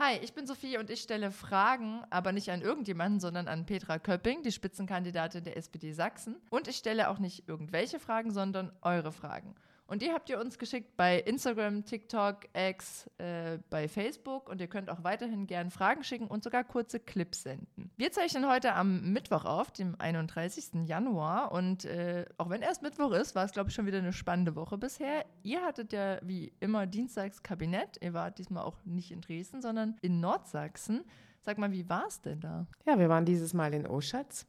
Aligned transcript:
Hi, 0.00 0.16
ich 0.22 0.32
bin 0.32 0.46
Sophie 0.46 0.78
und 0.78 0.90
ich 0.90 1.00
stelle 1.00 1.32
Fragen, 1.32 2.04
aber 2.08 2.30
nicht 2.30 2.52
an 2.52 2.62
irgendjemanden, 2.62 3.18
sondern 3.18 3.48
an 3.48 3.66
Petra 3.66 3.98
Köpping, 3.98 4.44
die 4.44 4.52
Spitzenkandidatin 4.52 5.42
der 5.42 5.56
SPD 5.56 5.90
Sachsen. 5.90 6.36
Und 6.50 6.68
ich 6.68 6.76
stelle 6.76 7.10
auch 7.10 7.18
nicht 7.18 7.48
irgendwelche 7.48 7.98
Fragen, 7.98 8.30
sondern 8.30 8.70
eure 8.80 9.10
Fragen. 9.10 9.56
Und 9.88 10.02
die 10.02 10.12
habt 10.12 10.28
ihr 10.28 10.38
uns 10.38 10.58
geschickt 10.58 10.98
bei 10.98 11.18
Instagram, 11.18 11.86
TikTok, 11.86 12.40
X, 12.52 13.10
äh, 13.16 13.58
bei 13.70 13.88
Facebook 13.88 14.50
und 14.50 14.60
ihr 14.60 14.66
könnt 14.66 14.90
auch 14.90 15.02
weiterhin 15.02 15.46
gern 15.46 15.70
Fragen 15.70 16.04
schicken 16.04 16.26
und 16.26 16.44
sogar 16.44 16.62
kurze 16.62 17.00
Clips 17.00 17.42
senden. 17.44 17.90
Wir 17.96 18.12
zeichnen 18.12 18.46
heute 18.46 18.74
am 18.74 19.12
Mittwoch 19.14 19.46
auf, 19.46 19.70
dem 19.70 19.98
31. 19.98 20.86
Januar 20.86 21.52
und 21.52 21.86
äh, 21.86 22.26
auch 22.36 22.50
wenn 22.50 22.60
erst 22.60 22.82
Mittwoch 22.82 23.12
ist, 23.12 23.34
war 23.34 23.46
es 23.46 23.52
glaube 23.52 23.70
ich 23.70 23.74
schon 23.74 23.86
wieder 23.86 23.96
eine 23.96 24.12
spannende 24.12 24.56
Woche 24.56 24.76
bisher. 24.76 25.24
Ihr 25.42 25.62
hattet 25.62 25.94
ja 25.94 26.18
wie 26.22 26.52
immer 26.60 26.86
Dienstags 26.86 27.42
Kabinett. 27.42 27.96
Ihr 28.02 28.12
wart 28.12 28.38
diesmal 28.38 28.64
auch 28.64 28.76
nicht 28.84 29.10
in 29.10 29.22
Dresden, 29.22 29.62
sondern 29.62 29.96
in 30.02 30.20
Nordsachsen. 30.20 31.02
Sag 31.40 31.56
mal, 31.56 31.72
wie 31.72 31.88
war 31.88 32.04
es 32.08 32.20
denn 32.20 32.40
da? 32.40 32.66
Ja, 32.84 32.98
wir 32.98 33.08
waren 33.08 33.24
dieses 33.24 33.54
Mal 33.54 33.72
in 33.72 33.86
Oschatz 33.86 34.46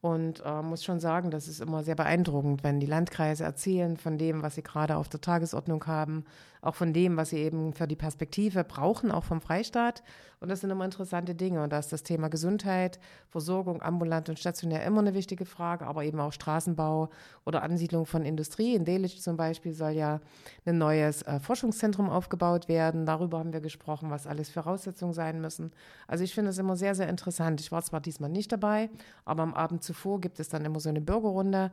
und 0.00 0.42
äh, 0.44 0.62
muss 0.62 0.82
schon 0.82 0.98
sagen, 0.98 1.30
das 1.30 1.46
ist 1.46 1.60
immer 1.60 1.82
sehr 1.82 1.94
beeindruckend, 1.94 2.64
wenn 2.64 2.80
die 2.80 2.86
Landkreise 2.86 3.44
erzählen 3.44 3.96
von 3.96 4.16
dem, 4.16 4.42
was 4.42 4.54
sie 4.54 4.62
gerade 4.62 4.96
auf 4.96 5.08
der 5.08 5.20
Tagesordnung 5.20 5.86
haben, 5.86 6.24
auch 6.62 6.74
von 6.74 6.92
dem, 6.92 7.16
was 7.16 7.30
sie 7.30 7.38
eben 7.38 7.74
für 7.74 7.86
die 7.86 7.96
Perspektive 7.96 8.64
brauchen, 8.64 9.10
auch 9.10 9.24
vom 9.24 9.40
Freistaat. 9.40 10.02
Und 10.42 10.48
das 10.48 10.60
sind 10.60 10.70
immer 10.70 10.86
interessante 10.86 11.34
Dinge. 11.34 11.62
Und 11.62 11.70
da 11.70 11.78
ist 11.78 11.92
das 11.92 12.02
Thema 12.02 12.28
Gesundheit, 12.28 12.98
Versorgung, 13.28 13.82
ambulant 13.82 14.30
und 14.30 14.38
stationär 14.38 14.82
immer 14.86 15.00
eine 15.00 15.12
wichtige 15.12 15.44
Frage, 15.44 15.86
aber 15.86 16.02
eben 16.04 16.18
auch 16.18 16.32
Straßenbau 16.32 17.10
oder 17.44 17.62
Ansiedlung 17.62 18.06
von 18.06 18.24
Industrie. 18.24 18.74
In 18.74 18.86
Delitzsch 18.86 19.18
zum 19.18 19.36
Beispiel 19.36 19.74
soll 19.74 19.90
ja 19.90 20.20
ein 20.64 20.78
neues 20.78 21.20
äh, 21.22 21.40
Forschungszentrum 21.40 22.08
aufgebaut 22.08 22.68
werden. 22.68 23.04
Darüber 23.04 23.38
haben 23.38 23.52
wir 23.52 23.60
gesprochen, 23.60 24.10
was 24.10 24.26
alles 24.26 24.48
Voraussetzungen 24.48 25.12
sein 25.12 25.42
müssen. 25.42 25.72
Also 26.08 26.24
ich 26.24 26.34
finde 26.34 26.52
es 26.52 26.58
immer 26.58 26.74
sehr, 26.74 26.94
sehr 26.94 27.10
interessant. 27.10 27.60
Ich 27.60 27.70
war 27.70 27.82
zwar 27.82 28.00
diesmal 28.00 28.30
nicht 28.30 28.50
dabei, 28.50 28.88
aber 29.26 29.42
am 29.42 29.52
Abend 29.52 29.84
zuvor 29.84 30.22
gibt 30.22 30.40
es 30.40 30.48
dann 30.48 30.64
immer 30.64 30.80
so 30.80 30.88
eine 30.88 31.02
Bürgerrunde 31.02 31.70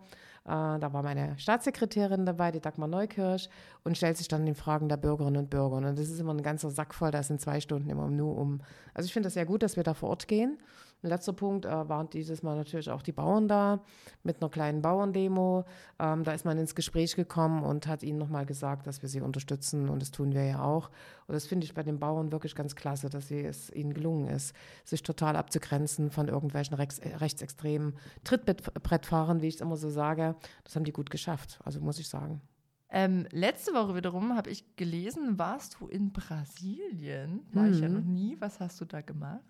äh, 0.47 0.79
da 0.79 0.93
war 0.93 1.03
meine 1.03 1.37
Staatssekretärin 1.37 2.25
dabei, 2.25 2.51
die 2.51 2.61
Dagmar 2.61 2.87
Neukirch, 2.87 3.49
und 3.83 3.97
stellt 3.97 4.15
sich 4.15 4.29
dann 4.29 4.45
den 4.45 4.55
Fragen 4.55 4.87
der 4.87 4.95
Bürgerinnen 4.95 5.37
und 5.37 5.49
Bürger. 5.49 5.75
Und 5.75 5.83
das 5.83 6.09
ist 6.09 6.19
immer 6.19 6.33
ein 6.33 6.41
ganzer 6.41 6.71
Sack 6.71 6.93
voll, 6.93 7.11
da 7.11 7.21
sind 7.21 7.41
zwei 7.41 7.59
Stunden 7.59 7.89
immer 7.89 8.07
nur 8.07 8.37
um. 8.37 8.56
Also 8.93 9.07
ich 9.07 9.13
finde 9.13 9.27
das 9.27 9.33
sehr 9.33 9.45
gut, 9.45 9.63
dass 9.63 9.75
wir 9.75 9.83
da 9.83 9.93
vor 9.93 10.09
Ort 10.09 10.27
gehen. 10.27 10.57
Ein 11.03 11.09
letzter 11.09 11.33
Punkt 11.33 11.65
äh, 11.65 11.89
waren 11.89 12.09
dieses 12.09 12.41
Mal 12.41 12.55
natürlich 12.55 12.89
auch 12.89 13.03
die 13.03 13.11
Bauern 13.11 13.47
da 13.47 13.81
mit 14.23 14.41
einer 14.41 14.49
kleinen 14.49 14.81
Bauerndemo. 14.81 15.63
Ähm, 15.99 16.23
da 16.23 16.31
ist 16.31 16.43
man 16.43 16.57
ins 16.57 16.73
Gespräch 16.73 17.15
gekommen 17.15 17.63
und 17.63 17.85
hat 17.85 18.01
ihnen 18.01 18.17
nochmal 18.17 18.47
gesagt, 18.47 18.87
dass 18.87 19.03
wir 19.03 19.09
sie 19.09 19.21
unterstützen 19.21 19.89
und 19.89 20.01
das 20.01 20.09
tun 20.09 20.33
wir 20.33 20.43
ja 20.43 20.63
auch. 20.63 20.89
Und 21.27 21.35
das 21.35 21.45
finde 21.45 21.65
ich 21.65 21.75
bei 21.75 21.83
den 21.83 21.99
Bauern 21.99 22.31
wirklich 22.31 22.55
ganz 22.55 22.75
klasse, 22.75 23.11
dass 23.11 23.27
sie, 23.27 23.41
es 23.41 23.69
ihnen 23.69 23.93
gelungen 23.93 24.27
ist, 24.27 24.55
sich 24.85 25.03
total 25.03 25.35
abzugrenzen 25.35 26.09
von 26.09 26.29
irgendwelchen 26.29 26.73
Rechts, 26.73 26.99
rechtsextremen 27.03 27.93
Trittbrettfahrern, 28.23 29.43
wie 29.43 29.49
ich 29.49 29.55
es 29.55 29.61
immer 29.61 29.77
so 29.77 29.91
sage. 29.91 30.35
Das 30.63 30.75
haben 30.75 30.83
die 30.83 30.93
gut 30.93 31.11
geschafft, 31.11 31.59
also 31.63 31.79
muss 31.79 31.99
ich 31.99 32.09
sagen. 32.09 32.41
Ähm, 32.89 33.27
letzte 33.31 33.73
Woche 33.73 33.95
wiederum 33.95 34.35
habe 34.35 34.49
ich 34.49 34.63
gelesen, 34.77 35.37
warst 35.37 35.77
du 35.79 35.87
in 35.87 36.13
Brasilien? 36.13 37.41
War 37.51 37.63
mhm. 37.63 37.73
ich 37.73 37.79
ja 37.81 37.89
mhm. 37.89 37.95
noch 37.95 38.03
nie. 38.03 38.37
Was 38.39 38.59
hast 38.59 38.79
du 38.79 38.85
da 38.85 39.01
gemacht? 39.01 39.41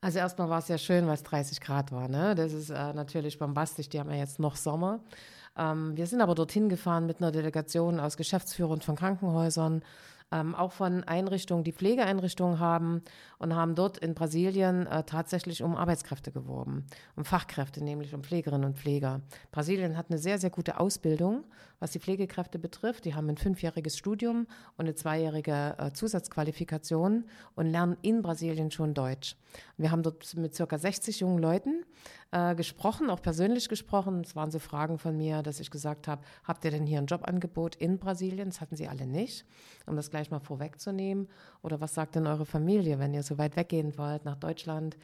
Also 0.00 0.18
erstmal 0.18 0.50
war 0.50 0.58
es 0.58 0.68
ja 0.68 0.76
schön, 0.76 1.06
weil 1.06 1.14
es 1.14 1.22
30 1.22 1.60
Grad 1.60 1.92
war. 1.92 2.08
Ne? 2.08 2.34
Das 2.34 2.52
ist 2.52 2.70
äh, 2.70 2.92
natürlich 2.92 3.38
bombastisch. 3.38 3.88
Die 3.88 3.98
haben 3.98 4.10
ja 4.10 4.16
jetzt 4.16 4.38
noch 4.38 4.56
Sommer. 4.56 5.00
Ähm, 5.56 5.96
wir 5.96 6.06
sind 6.06 6.20
aber 6.20 6.34
dorthin 6.34 6.68
gefahren 6.68 7.06
mit 7.06 7.20
einer 7.20 7.32
Delegation 7.32 8.00
aus 8.00 8.16
Geschäftsführern 8.16 8.80
von 8.80 8.96
Krankenhäusern, 8.96 9.82
ähm, 10.32 10.54
auch 10.54 10.72
von 10.72 11.04
Einrichtungen, 11.04 11.62
die 11.62 11.72
Pflegeeinrichtungen 11.72 12.58
haben 12.58 13.02
und 13.38 13.54
haben 13.54 13.74
dort 13.74 13.98
in 13.98 14.14
Brasilien 14.14 14.86
äh, 14.86 15.04
tatsächlich 15.04 15.62
um 15.62 15.76
Arbeitskräfte 15.76 16.32
geworben, 16.32 16.86
um 17.14 17.24
Fachkräfte, 17.24 17.84
nämlich 17.84 18.14
um 18.14 18.24
Pflegerinnen 18.24 18.64
und 18.64 18.78
Pfleger. 18.78 19.20
Brasilien 19.52 19.96
hat 19.96 20.06
eine 20.08 20.18
sehr, 20.18 20.38
sehr 20.38 20.50
gute 20.50 20.80
Ausbildung, 20.80 21.44
was 21.78 21.92
die 21.92 22.00
Pflegekräfte 22.00 22.58
betrifft. 22.58 23.04
Die 23.04 23.14
haben 23.14 23.28
ein 23.28 23.36
fünfjähriges 23.36 23.96
Studium 23.96 24.46
und 24.76 24.86
eine 24.86 24.94
zweijährige 24.94 25.76
äh, 25.78 25.92
Zusatzqualifikation 25.92 27.24
und 27.54 27.66
lernen 27.66 27.96
in 28.02 28.22
Brasilien 28.22 28.70
schon 28.70 28.94
Deutsch. 28.94 29.36
Wir 29.76 29.90
haben 29.90 30.02
dort 30.02 30.34
mit 30.36 30.54
circa 30.54 30.78
60 30.78 31.20
jungen 31.20 31.38
Leuten 31.38 31.84
äh, 32.32 32.54
gesprochen, 32.54 33.10
auch 33.10 33.22
persönlich 33.22 33.68
gesprochen. 33.68 34.22
Es 34.24 34.34
waren 34.34 34.50
so 34.50 34.58
Fragen 34.58 34.98
von 34.98 35.16
mir, 35.16 35.42
dass 35.42 35.60
ich 35.60 35.70
gesagt 35.70 36.08
habe, 36.08 36.22
habt 36.44 36.64
ihr 36.64 36.70
denn 36.70 36.86
hier 36.86 36.98
ein 36.98 37.06
Jobangebot 37.06 37.76
in 37.76 37.98
Brasilien? 37.98 38.48
Das 38.48 38.60
hatten 38.60 38.74
sie 38.74 38.88
alle 38.88 39.06
nicht, 39.06 39.44
um 39.86 39.96
das 39.96 40.10
gleich 40.10 40.30
mal 40.30 40.40
vorwegzunehmen. 40.40 41.28
Oder 41.62 41.80
was 41.80 41.94
sagt 41.94 42.14
denn 42.14 42.26
eure 42.26 42.46
Familie, 42.46 42.98
wenn 42.98 43.14
ihr 43.14 43.22
so 43.22 43.38
weit 43.38 43.56
weggehen 43.56 43.96
wollt 43.98 44.24
nach 44.24 44.36
Deutschland? 44.36 44.96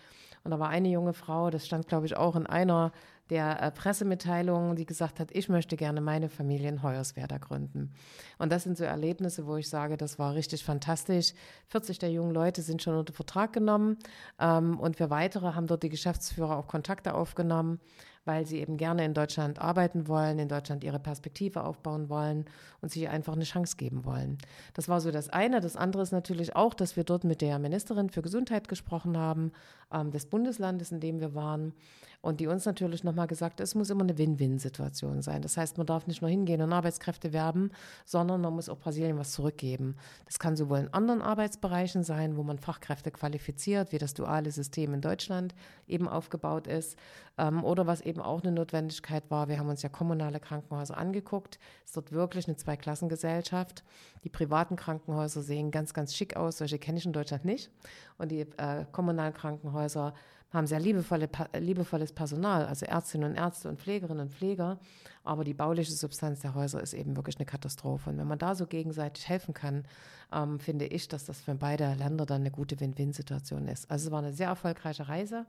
Und 0.42 0.52
da 0.52 0.58
war 0.58 0.70
eine 0.70 0.88
junge 0.88 1.12
Frau, 1.12 1.50
das 1.50 1.66
stand, 1.66 1.88
glaube 1.88 2.06
ich, 2.06 2.16
auch 2.16 2.34
in 2.34 2.46
einer 2.46 2.92
der 3.30 3.62
äh, 3.62 3.70
Pressemitteilungen, 3.70 4.76
die 4.76 4.86
gesagt 4.86 5.20
hat, 5.20 5.30
ich 5.32 5.48
möchte 5.48 5.76
gerne 5.76 6.00
meine 6.00 6.28
Familie 6.28 6.68
in 6.68 6.82
Hoyerswerda 6.82 7.38
gründen. 7.38 7.92
Und 8.38 8.52
das 8.52 8.64
sind 8.64 8.76
so 8.76 8.84
Erlebnisse, 8.84 9.46
wo 9.46 9.56
ich 9.56 9.68
sage, 9.68 9.96
das 9.96 10.18
war 10.18 10.34
richtig 10.34 10.64
fantastisch. 10.64 11.34
40 11.68 11.98
der 11.98 12.10
jungen 12.10 12.32
Leute 12.32 12.62
sind 12.62 12.82
schon 12.82 12.96
unter 12.96 13.12
Vertrag 13.12 13.52
genommen 13.52 13.98
ähm, 14.40 14.78
und 14.78 14.96
für 14.96 15.10
weitere 15.10 15.54
haben 15.54 15.66
dort 15.66 15.82
die 15.82 15.88
Geschäftsführer 15.88 16.56
auch 16.56 16.66
Kontakte 16.66 17.14
aufgenommen 17.14 17.80
weil 18.28 18.44
sie 18.44 18.58
eben 18.58 18.76
gerne 18.76 19.06
in 19.06 19.14
Deutschland 19.14 19.58
arbeiten 19.58 20.06
wollen, 20.06 20.38
in 20.38 20.48
Deutschland 20.48 20.84
ihre 20.84 20.98
Perspektive 20.98 21.64
aufbauen 21.64 22.10
wollen 22.10 22.44
und 22.82 22.92
sich 22.92 23.08
einfach 23.08 23.32
eine 23.32 23.44
Chance 23.44 23.78
geben 23.78 24.04
wollen. 24.04 24.36
Das 24.74 24.86
war 24.86 25.00
so 25.00 25.10
das 25.10 25.30
eine. 25.30 25.62
Das 25.62 25.76
andere 25.76 26.02
ist 26.02 26.12
natürlich 26.12 26.54
auch, 26.54 26.74
dass 26.74 26.94
wir 26.94 27.04
dort 27.04 27.24
mit 27.24 27.40
der 27.40 27.58
Ministerin 27.58 28.10
für 28.10 28.20
Gesundheit 28.20 28.68
gesprochen 28.68 29.16
haben, 29.16 29.50
ähm, 29.90 30.10
des 30.10 30.26
Bundeslandes, 30.26 30.92
in 30.92 31.00
dem 31.00 31.20
wir 31.20 31.34
waren, 31.34 31.72
und 32.20 32.40
die 32.40 32.48
uns 32.48 32.66
natürlich 32.66 33.04
nochmal 33.04 33.28
gesagt, 33.28 33.60
es 33.60 33.76
muss 33.76 33.90
immer 33.90 34.02
eine 34.02 34.18
Win-Win-Situation 34.18 35.22
sein. 35.22 35.40
Das 35.40 35.56
heißt, 35.56 35.78
man 35.78 35.86
darf 35.86 36.08
nicht 36.08 36.20
nur 36.20 36.28
hingehen 36.28 36.60
und 36.60 36.72
Arbeitskräfte 36.72 37.32
werben, 37.32 37.70
sondern 38.04 38.40
man 38.40 38.54
muss 38.54 38.68
auch 38.68 38.78
Brasilien 38.78 39.18
was 39.18 39.30
zurückgeben. 39.30 39.94
Das 40.26 40.40
kann 40.40 40.56
sowohl 40.56 40.78
in 40.78 40.92
anderen 40.92 41.22
Arbeitsbereichen 41.22 42.02
sein, 42.02 42.36
wo 42.36 42.42
man 42.42 42.58
Fachkräfte 42.58 43.12
qualifiziert, 43.12 43.92
wie 43.92 43.98
das 43.98 44.14
duale 44.14 44.50
System 44.50 44.94
in 44.94 45.00
Deutschland 45.00 45.54
eben 45.86 46.08
aufgebaut 46.08 46.66
ist, 46.66 46.98
ähm, 47.38 47.62
oder 47.62 47.86
was 47.86 48.00
eben 48.00 48.17
auch 48.20 48.42
eine 48.42 48.52
Notwendigkeit 48.52 49.30
war, 49.30 49.48
wir 49.48 49.58
haben 49.58 49.68
uns 49.68 49.82
ja 49.82 49.88
kommunale 49.88 50.40
Krankenhäuser 50.40 50.96
angeguckt. 50.96 51.58
Es 51.84 51.90
ist 51.90 51.96
dort 51.96 52.12
wirklich 52.12 52.46
eine 52.46 52.56
Zweiklassengesellschaft. 52.56 53.84
Die 54.24 54.28
privaten 54.28 54.76
Krankenhäuser 54.76 55.42
sehen 55.42 55.70
ganz, 55.70 55.94
ganz 55.94 56.14
schick 56.14 56.36
aus. 56.36 56.58
Solche 56.58 56.78
kenne 56.78 56.98
ich 56.98 57.06
in 57.06 57.12
Deutschland 57.12 57.44
nicht. 57.44 57.70
Und 58.18 58.30
die 58.30 58.40
äh, 58.40 58.84
kommunalen 58.92 59.34
Krankenhäuser 59.34 60.14
haben 60.50 60.66
sehr 60.66 60.80
liebevolle, 60.80 61.28
liebevolles 61.58 62.12
Personal, 62.12 62.66
also 62.66 62.86
Ärztinnen 62.86 63.30
und 63.30 63.36
Ärzte 63.36 63.68
und 63.68 63.80
Pflegerinnen 63.80 64.26
und 64.26 64.32
Pfleger. 64.32 64.78
Aber 65.22 65.44
die 65.44 65.52
bauliche 65.52 65.92
Substanz 65.92 66.40
der 66.40 66.54
Häuser 66.54 66.80
ist 66.82 66.94
eben 66.94 67.16
wirklich 67.16 67.36
eine 67.36 67.44
Katastrophe. 67.44 68.10
Und 68.10 68.18
wenn 68.18 68.26
man 68.26 68.38
da 68.38 68.54
so 68.54 68.66
gegenseitig 68.66 69.28
helfen 69.28 69.52
kann, 69.52 69.84
ähm, 70.32 70.58
finde 70.58 70.86
ich, 70.86 71.08
dass 71.08 71.26
das 71.26 71.40
für 71.40 71.54
beide 71.54 71.94
Länder 71.94 72.24
dann 72.24 72.42
eine 72.42 72.50
gute 72.50 72.80
Win-Win-Situation 72.80 73.68
ist. 73.68 73.90
Also 73.90 74.06
es 74.06 74.12
war 74.12 74.20
eine 74.20 74.32
sehr 74.32 74.48
erfolgreiche 74.48 75.08
Reise 75.08 75.44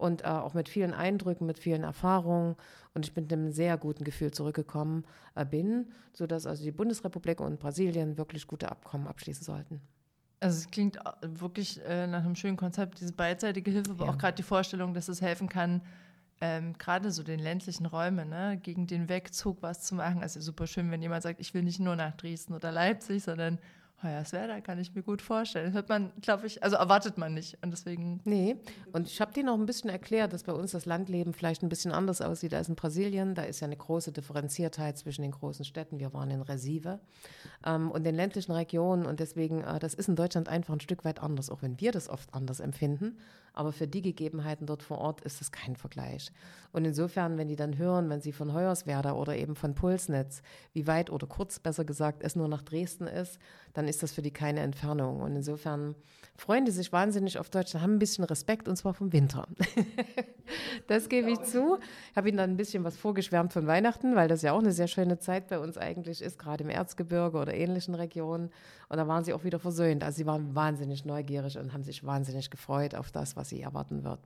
und 0.00 0.24
äh, 0.24 0.28
auch 0.28 0.54
mit 0.54 0.68
vielen 0.68 0.94
Eindrücken, 0.94 1.46
mit 1.46 1.58
vielen 1.58 1.84
Erfahrungen. 1.84 2.56
Und 2.94 3.06
ich 3.06 3.14
bin 3.14 3.24
mit 3.24 3.32
einem 3.32 3.52
sehr 3.52 3.76
guten 3.76 4.02
Gefühl 4.04 4.30
zurückgekommen 4.30 5.04
äh, 5.34 5.44
bin, 5.44 5.90
sodass 6.12 6.46
also 6.46 6.64
die 6.64 6.72
Bundesrepublik 6.72 7.40
und 7.40 7.60
Brasilien 7.60 8.16
wirklich 8.16 8.46
gute 8.46 8.70
Abkommen 8.70 9.06
abschließen 9.06 9.44
sollten. 9.44 9.80
Also 10.40 10.58
es 10.58 10.70
klingt 10.70 10.96
äh, 10.96 11.00
wirklich 11.22 11.80
äh, 11.84 12.06
nach 12.06 12.24
einem 12.24 12.34
schönen 12.34 12.56
Konzept, 12.56 13.00
diese 13.00 13.12
beidseitige 13.12 13.70
Hilfe, 13.70 13.90
aber 13.90 14.06
ja. 14.06 14.10
auch 14.10 14.18
gerade 14.18 14.36
die 14.36 14.42
Vorstellung, 14.42 14.94
dass 14.94 15.08
es 15.08 15.20
helfen 15.20 15.48
kann, 15.48 15.82
ähm, 16.40 16.72
gerade 16.78 17.10
so 17.10 17.22
den 17.22 17.38
ländlichen 17.38 17.84
Räumen, 17.84 18.30
ne, 18.30 18.58
gegen 18.62 18.86
den 18.86 19.10
Wegzug 19.10 19.58
was 19.60 19.82
zu 19.82 19.94
machen. 19.94 20.22
Also 20.22 20.40
super 20.40 20.66
schön, 20.66 20.90
wenn 20.90 21.02
jemand 21.02 21.22
sagt, 21.22 21.40
ich 21.40 21.52
will 21.52 21.62
nicht 21.62 21.80
nur 21.80 21.94
nach 21.94 22.16
Dresden 22.16 22.54
oder 22.54 22.72
Leipzig, 22.72 23.22
sondern 23.22 23.58
Hoyerswerda 24.02 24.60
kann 24.60 24.78
ich 24.78 24.94
mir 24.94 25.02
gut 25.02 25.20
vorstellen. 25.20 25.72
hört 25.72 25.88
man, 25.88 26.12
glaube 26.20 26.46
ich, 26.46 26.62
also 26.62 26.76
erwartet 26.76 27.18
man 27.18 27.34
nicht. 27.34 27.58
Und 27.62 27.70
deswegen. 27.70 28.20
Nee, 28.24 28.56
und 28.92 29.06
ich 29.06 29.20
habe 29.20 29.32
dir 29.32 29.44
noch 29.44 29.58
ein 29.58 29.66
bisschen 29.66 29.90
erklärt, 29.90 30.32
dass 30.32 30.44
bei 30.44 30.52
uns 30.52 30.72
das 30.72 30.86
Landleben 30.86 31.32
vielleicht 31.32 31.62
ein 31.62 31.68
bisschen 31.68 31.92
anders 31.92 32.20
aussieht 32.20 32.54
als 32.54 32.68
in 32.68 32.76
Brasilien. 32.76 33.34
Da 33.34 33.42
ist 33.42 33.60
ja 33.60 33.66
eine 33.66 33.76
große 33.76 34.12
Differenziertheit 34.12 34.98
zwischen 34.98 35.22
den 35.22 35.32
großen 35.32 35.64
Städten. 35.64 35.98
Wir 35.98 36.14
waren 36.14 36.30
in 36.30 36.42
Resive 36.42 37.00
ähm, 37.64 37.90
und 37.90 38.04
den 38.04 38.14
ländlichen 38.14 38.52
Regionen. 38.52 39.06
Und 39.06 39.20
deswegen, 39.20 39.62
äh, 39.62 39.78
das 39.78 39.94
ist 39.94 40.08
in 40.08 40.16
Deutschland 40.16 40.48
einfach 40.48 40.74
ein 40.74 40.80
Stück 40.80 41.04
weit 41.04 41.20
anders, 41.20 41.50
auch 41.50 41.62
wenn 41.62 41.80
wir 41.80 41.92
das 41.92 42.08
oft 42.08 42.32
anders 42.32 42.60
empfinden. 42.60 43.18
Aber 43.52 43.72
für 43.72 43.86
die 43.86 44.02
Gegebenheiten 44.02 44.66
dort 44.66 44.82
vor 44.82 44.98
Ort 44.98 45.20
ist 45.22 45.40
das 45.40 45.50
kein 45.50 45.76
Vergleich. 45.76 46.30
Und 46.72 46.84
insofern, 46.84 47.36
wenn 47.36 47.48
die 47.48 47.56
dann 47.56 47.78
hören, 47.78 48.08
wenn 48.08 48.20
sie 48.20 48.32
von 48.32 48.54
Hoyerswerda 48.54 49.12
oder 49.12 49.36
eben 49.36 49.56
von 49.56 49.74
Pulsnetz, 49.74 50.42
wie 50.72 50.86
weit 50.86 51.10
oder 51.10 51.26
kurz 51.26 51.58
besser 51.58 51.84
gesagt 51.84 52.22
es 52.22 52.36
nur 52.36 52.48
nach 52.48 52.62
Dresden 52.62 53.06
ist, 53.06 53.38
dann 53.74 53.88
ist 53.90 54.02
das 54.02 54.12
für 54.12 54.22
die 54.22 54.30
keine 54.30 54.60
Entfernung. 54.60 55.20
Und 55.20 55.36
insofern 55.36 55.94
freuen 56.36 56.64
die 56.64 56.70
sich 56.70 56.92
wahnsinnig 56.92 57.38
auf 57.38 57.50
Deutschland, 57.50 57.82
haben 57.82 57.96
ein 57.96 57.98
bisschen 57.98 58.24
Respekt 58.24 58.68
und 58.68 58.76
zwar 58.76 58.94
vom 58.94 59.12
Winter. 59.12 59.46
das 60.86 61.08
gebe 61.08 61.30
ich 61.30 61.42
zu. 61.42 61.78
Ich 62.10 62.16
habe 62.16 62.28
ihnen 62.28 62.38
dann 62.38 62.50
ein 62.50 62.56
bisschen 62.56 62.84
was 62.84 62.96
vorgeschwärmt 62.96 63.52
von 63.52 63.66
Weihnachten, 63.66 64.16
weil 64.16 64.28
das 64.28 64.42
ja 64.42 64.52
auch 64.52 64.60
eine 64.60 64.72
sehr 64.72 64.88
schöne 64.88 65.18
Zeit 65.18 65.48
bei 65.48 65.58
uns 65.58 65.76
eigentlich 65.76 66.22
ist, 66.22 66.38
gerade 66.38 66.64
im 66.64 66.70
Erzgebirge 66.70 67.36
oder 67.36 67.52
ähnlichen 67.52 67.94
Regionen. 67.94 68.50
Und 68.88 68.96
da 68.96 69.06
waren 69.06 69.24
sie 69.24 69.34
auch 69.34 69.44
wieder 69.44 69.58
versöhnt. 69.58 70.02
Also 70.02 70.16
sie 70.16 70.26
waren 70.26 70.54
wahnsinnig 70.54 71.04
neugierig 71.04 71.58
und 71.58 71.72
haben 71.72 71.82
sich 71.82 72.04
wahnsinnig 72.04 72.50
gefreut 72.50 72.94
auf 72.94 73.10
das, 73.10 73.36
was 73.36 73.50
sie 73.50 73.60
erwarten 73.60 74.04
wird. 74.04 74.20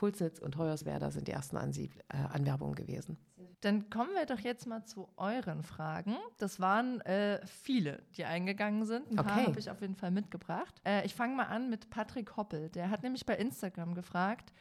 Pulsnitz 0.00 0.38
und 0.38 0.56
Hoyerswerda 0.56 1.10
sind 1.10 1.28
die 1.28 1.32
ersten 1.32 1.58
Ansieb 1.58 1.94
äh, 2.08 2.16
Anwerbungen 2.16 2.74
gewesen. 2.74 3.18
Dann 3.60 3.90
kommen 3.90 4.08
wir 4.14 4.24
doch 4.24 4.38
jetzt 4.40 4.66
mal 4.66 4.82
zu 4.86 5.10
euren 5.18 5.62
Fragen. 5.62 6.16
Das 6.38 6.58
waren 6.58 7.02
äh, 7.02 7.38
viele, 7.46 8.02
die 8.16 8.24
eingegangen 8.24 8.86
sind. 8.86 9.10
Ein 9.10 9.16
paar 9.16 9.36
Okay. 9.36 9.46
habe 9.48 9.60
ich 9.60 9.70
auf 9.70 9.82
jeden 9.82 9.96
Fall 9.96 10.10
mitgebracht. 10.10 10.80
Äh, 10.86 11.04
ich 11.04 11.14
fange 11.14 11.36
mal 11.36 11.44
an 11.48 11.68
mit 11.68 11.90
Patrick 11.90 12.34
Hoppel. 12.38 12.70
Der 12.70 12.88
hat 12.88 13.02
nämlich 13.02 13.26
bei 13.26 13.36
Instagram 13.36 13.94
gefragt, 13.94 14.54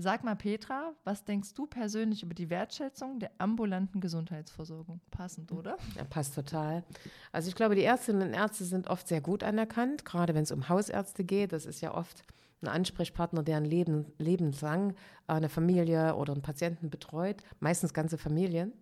sag 0.00 0.24
mal 0.24 0.34
Petra, 0.34 0.94
was 1.04 1.24
denkst 1.24 1.54
du 1.54 1.66
persönlich 1.66 2.22
über 2.22 2.34
die 2.34 2.50
Wertschätzung 2.50 3.20
der 3.20 3.30
ambulanten 3.38 4.00
Gesundheitsversorgung? 4.00 5.00
Passend, 5.10 5.52
oder? 5.52 5.76
Ja, 5.96 6.04
passt 6.04 6.34
total. 6.34 6.84
Also 7.32 7.48
ich 7.48 7.54
glaube, 7.54 7.74
die 7.74 7.84
Ärztinnen 7.84 8.28
und 8.28 8.34
Ärzte 8.34 8.64
sind 8.64 8.88
oft 8.88 9.06
sehr 9.06 9.20
gut 9.20 9.44
anerkannt, 9.44 10.04
gerade 10.04 10.34
wenn 10.34 10.44
es 10.44 10.52
um 10.52 10.68
Hausärzte 10.68 11.24
geht. 11.24 11.52
Das 11.52 11.66
ist 11.66 11.80
ja 11.80 11.94
oft 11.94 12.22
ein 12.62 12.68
Ansprechpartner, 12.68 13.42
der 13.42 13.58
ein 13.58 13.64
Leben, 13.64 14.06
lebenslang 14.18 14.94
eine 15.26 15.48
Familie 15.48 16.16
oder 16.16 16.32
einen 16.32 16.42
Patienten 16.42 16.90
betreut, 16.90 17.42
meistens 17.58 17.94
ganze 17.94 18.18
Familien. 18.18 18.72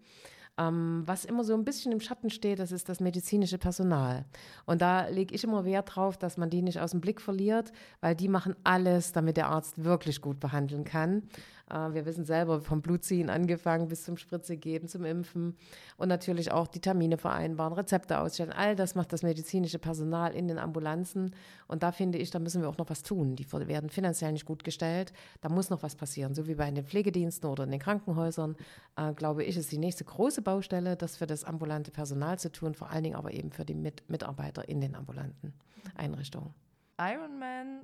Ähm, 0.58 1.02
was 1.06 1.24
immer 1.24 1.44
so 1.44 1.54
ein 1.54 1.64
bisschen 1.64 1.92
im 1.92 2.00
Schatten 2.00 2.30
steht, 2.30 2.58
das 2.58 2.72
ist 2.72 2.88
das 2.88 3.00
medizinische 3.00 3.58
Personal. 3.58 4.24
Und 4.66 4.82
da 4.82 5.06
lege 5.06 5.34
ich 5.34 5.44
immer 5.44 5.64
Wert 5.64 5.94
drauf, 5.94 6.18
dass 6.18 6.36
man 6.36 6.50
die 6.50 6.62
nicht 6.62 6.80
aus 6.80 6.90
dem 6.90 7.00
Blick 7.00 7.20
verliert, 7.20 7.72
weil 8.00 8.16
die 8.16 8.28
machen 8.28 8.56
alles, 8.64 9.12
damit 9.12 9.36
der 9.36 9.48
Arzt 9.48 9.84
wirklich 9.84 10.20
gut 10.20 10.40
behandeln 10.40 10.84
kann. 10.84 11.22
Äh, 11.70 11.94
wir 11.94 12.06
wissen 12.06 12.24
selber, 12.24 12.60
vom 12.60 12.82
Blutziehen 12.82 13.30
angefangen 13.30 13.88
bis 13.88 14.04
zum 14.04 14.16
Spritze 14.16 14.56
geben, 14.56 14.88
zum 14.88 15.04
Impfen 15.04 15.56
und 15.96 16.08
natürlich 16.08 16.52
auch 16.52 16.66
die 16.66 16.80
Termine 16.80 17.18
vereinbaren, 17.18 17.72
Rezepte 17.72 18.20
ausstellen. 18.20 18.52
All 18.52 18.76
das 18.76 18.94
macht 18.94 19.12
das 19.12 19.22
medizinische 19.22 19.78
Personal 19.78 20.34
in 20.34 20.48
den 20.48 20.58
Ambulanzen. 20.58 21.34
Und 21.66 21.82
da 21.82 21.92
finde 21.92 22.18
ich, 22.18 22.30
da 22.30 22.38
müssen 22.38 22.62
wir 22.62 22.68
auch 22.68 22.78
noch 22.78 22.90
was 22.90 23.02
tun. 23.02 23.36
Die 23.36 23.50
werden 23.52 23.90
finanziell 23.90 24.32
nicht 24.32 24.46
gut 24.46 24.64
gestellt. 24.64 25.12
Da 25.40 25.48
muss 25.48 25.70
noch 25.70 25.82
was 25.82 25.96
passieren. 25.96 26.34
So 26.34 26.46
wie 26.46 26.54
bei 26.54 26.70
den 26.70 26.84
Pflegediensten 26.84 27.48
oder 27.48 27.64
in 27.64 27.70
den 27.70 27.80
Krankenhäusern, 27.80 28.56
äh, 28.96 29.12
glaube 29.12 29.44
ich, 29.44 29.56
ist 29.56 29.72
die 29.72 29.78
nächste 29.78 30.04
große 30.04 30.42
Baustelle, 30.42 30.96
das 30.96 31.16
für 31.16 31.26
das 31.26 31.44
ambulante 31.44 31.90
Personal 31.90 32.38
zu 32.38 32.50
tun, 32.50 32.74
vor 32.74 32.90
allen 32.90 33.04
Dingen 33.04 33.16
aber 33.16 33.32
eben 33.32 33.50
für 33.50 33.64
die 33.64 33.74
Mit 33.74 34.08
Mitarbeiter 34.08 34.68
in 34.68 34.80
den 34.80 34.94
ambulanten 34.94 35.54
Einrichtungen. 35.94 36.54
Ironman 36.98 37.82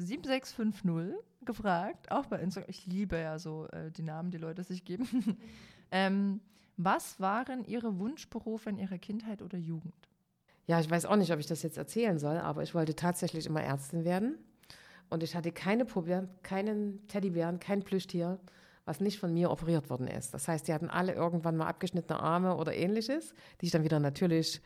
7650 0.00 1.14
gefragt, 1.44 2.10
auch 2.10 2.26
bei 2.26 2.38
Instagram. 2.38 2.70
Ich 2.70 2.86
liebe 2.86 3.18
ja 3.18 3.38
so 3.38 3.66
äh, 3.68 3.90
die 3.90 4.02
Namen, 4.02 4.30
die 4.30 4.38
Leute 4.38 4.62
sich 4.64 4.84
geben. 4.84 5.36
ähm, 5.90 6.40
was 6.76 7.20
waren 7.20 7.64
Ihre 7.64 7.98
Wunschberufe 7.98 8.70
in 8.70 8.78
Ihrer 8.78 8.98
Kindheit 8.98 9.42
oder 9.42 9.58
Jugend? 9.58 10.08
Ja, 10.66 10.80
ich 10.80 10.90
weiß 10.90 11.06
auch 11.06 11.16
nicht, 11.16 11.32
ob 11.32 11.38
ich 11.38 11.46
das 11.46 11.62
jetzt 11.62 11.78
erzählen 11.78 12.18
soll, 12.18 12.38
aber 12.38 12.62
ich 12.62 12.74
wollte 12.74 12.94
tatsächlich 12.94 13.46
immer 13.46 13.62
Ärztin 13.62 14.04
werden. 14.04 14.38
Und 15.08 15.22
ich 15.22 15.34
hatte 15.34 15.50
keine 15.50 15.84
Puppe, 15.84 16.28
keinen 16.42 17.06
Teddybären, 17.08 17.58
kein 17.58 17.82
Plüschtier, 17.82 18.38
was 18.84 19.00
nicht 19.00 19.18
von 19.18 19.34
mir 19.34 19.50
operiert 19.50 19.90
worden 19.90 20.06
ist. 20.06 20.32
Das 20.32 20.46
heißt, 20.46 20.68
die 20.68 20.72
hatten 20.72 20.88
alle 20.88 21.12
irgendwann 21.12 21.56
mal 21.56 21.66
abgeschnittene 21.66 22.20
Arme 22.20 22.56
oder 22.56 22.74
ähnliches, 22.74 23.34
die 23.60 23.66
ich 23.66 23.72
dann 23.72 23.82
wieder 23.82 23.98
natürlich 23.98 24.62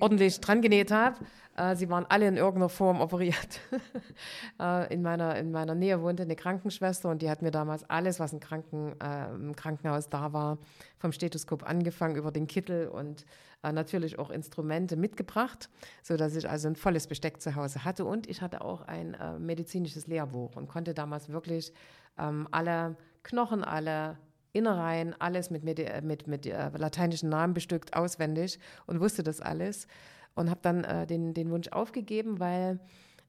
ordentlich 0.00 0.40
dran 0.40 0.62
genäht 0.62 0.90
habe. 0.90 1.16
Äh, 1.56 1.76
sie 1.76 1.90
waren 1.90 2.06
alle 2.08 2.28
in 2.28 2.36
irgendeiner 2.36 2.68
Form 2.68 3.00
operiert. 3.00 3.60
äh, 4.60 4.92
in, 4.92 5.02
meiner, 5.02 5.36
in 5.36 5.50
meiner 5.50 5.74
Nähe 5.74 6.00
wohnte 6.02 6.22
eine 6.22 6.36
Krankenschwester 6.36 7.10
und 7.10 7.22
die 7.22 7.30
hat 7.30 7.42
mir 7.42 7.50
damals 7.50 7.88
alles, 7.88 8.20
was 8.20 8.32
im, 8.32 8.40
Kranken, 8.40 8.94
äh, 9.00 9.34
im 9.34 9.54
Krankenhaus 9.54 10.08
da 10.08 10.32
war, 10.32 10.58
vom 10.98 11.12
Stethoskop 11.12 11.68
angefangen 11.68 12.16
über 12.16 12.30
den 12.30 12.46
Kittel 12.46 12.88
und 12.88 13.26
äh, 13.62 13.72
natürlich 13.72 14.18
auch 14.18 14.30
Instrumente 14.30 14.96
mitgebracht, 14.96 15.68
sodass 16.02 16.34
ich 16.36 16.48
also 16.48 16.68
ein 16.68 16.76
volles 16.76 17.06
Besteck 17.06 17.40
zu 17.40 17.54
Hause 17.54 17.84
hatte. 17.84 18.04
Und 18.04 18.28
ich 18.28 18.40
hatte 18.40 18.62
auch 18.62 18.82
ein 18.82 19.14
äh, 19.14 19.38
medizinisches 19.38 20.06
Lehrbuch 20.06 20.56
und 20.56 20.68
konnte 20.68 20.94
damals 20.94 21.28
wirklich 21.28 21.72
ähm, 22.18 22.48
alle 22.50 22.96
Knochen, 23.22 23.62
alle 23.62 24.18
Innereien, 24.52 25.14
alles 25.18 25.50
mit, 25.50 25.64
mit, 25.64 25.80
mit, 26.02 26.26
mit 26.26 26.46
äh, 26.46 26.68
lateinischen 26.76 27.28
Namen 27.28 27.54
bestückt, 27.54 27.94
auswendig 27.96 28.58
und 28.86 29.00
wusste 29.00 29.22
das 29.22 29.40
alles. 29.40 29.86
Und 30.34 30.48
habe 30.48 30.60
dann 30.62 30.84
äh, 30.84 31.06
den, 31.06 31.34
den 31.34 31.50
Wunsch 31.50 31.68
aufgegeben, 31.68 32.40
weil 32.40 32.80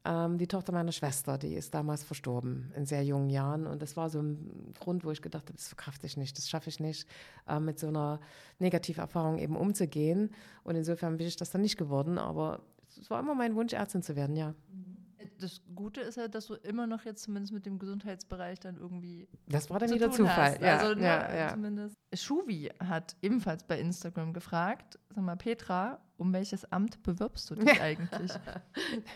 ähm, 0.05 0.37
die 0.37 0.47
Tochter 0.47 0.73
meiner 0.73 0.91
Schwester, 0.91 1.37
die 1.37 1.53
ist 1.53 1.73
damals 1.73 2.03
verstorben 2.03 2.71
in 2.75 2.85
sehr 2.85 3.03
jungen 3.03 3.29
Jahren. 3.29 3.67
Und 3.67 3.81
das 3.81 3.95
war 3.95 4.09
so 4.09 4.21
ein 4.21 4.73
Grund, 4.79 5.05
wo 5.05 5.11
ich 5.11 5.21
gedacht 5.21 5.45
habe, 5.45 5.53
das 5.53 5.67
verkrafte 5.67 6.07
ich 6.07 6.17
nicht, 6.17 6.37
das 6.37 6.49
schaffe 6.49 6.69
ich 6.69 6.79
nicht, 6.79 7.07
äh, 7.47 7.59
mit 7.59 7.79
so 7.79 7.87
einer 7.87 8.19
Negativerfahrung 8.59 9.37
eben 9.39 9.55
umzugehen. 9.55 10.31
Und 10.63 10.75
insofern 10.75 11.17
bin 11.17 11.27
ich 11.27 11.37
das 11.37 11.51
dann 11.51 11.61
nicht 11.61 11.77
geworden. 11.77 12.17
Aber 12.17 12.61
es 12.99 13.09
war 13.09 13.19
immer 13.19 13.35
mein 13.35 13.55
Wunsch, 13.55 13.73
Ärztin 13.73 14.03
zu 14.03 14.15
werden, 14.15 14.35
ja. 14.35 14.53
Das 15.43 15.61
Gute 15.75 15.99
ist 15.99 16.15
ja, 16.15 16.29
dass 16.29 16.47
du 16.47 16.53
immer 16.53 16.87
noch 16.87 17.03
jetzt 17.03 17.23
zumindest 17.23 17.51
mit 17.53 17.65
dem 17.65 17.77
Gesundheitsbereich 17.77 18.61
dann 18.61 18.77
irgendwie 18.77 19.27
Das 19.47 19.69
war 19.69 19.77
dann 19.77 19.91
wieder 19.91 20.09
Zufall. 20.09 20.57
Ja, 20.61 20.77
also, 20.77 20.95
ne, 20.95 21.03
ja, 21.03 21.35
ja. 21.35 21.49
zumindest. 21.49 21.97
Schuvi 22.13 22.69
hat 22.79 23.17
ebenfalls 23.21 23.65
bei 23.65 23.77
Instagram 23.77 24.31
gefragt, 24.31 24.97
sag 25.09 25.23
mal, 25.23 25.35
Petra, 25.35 25.99
um 26.17 26.31
welches 26.31 26.71
Amt 26.71 27.01
bewirbst 27.01 27.49
du 27.49 27.55
dich 27.55 27.81
eigentlich? 27.81 28.31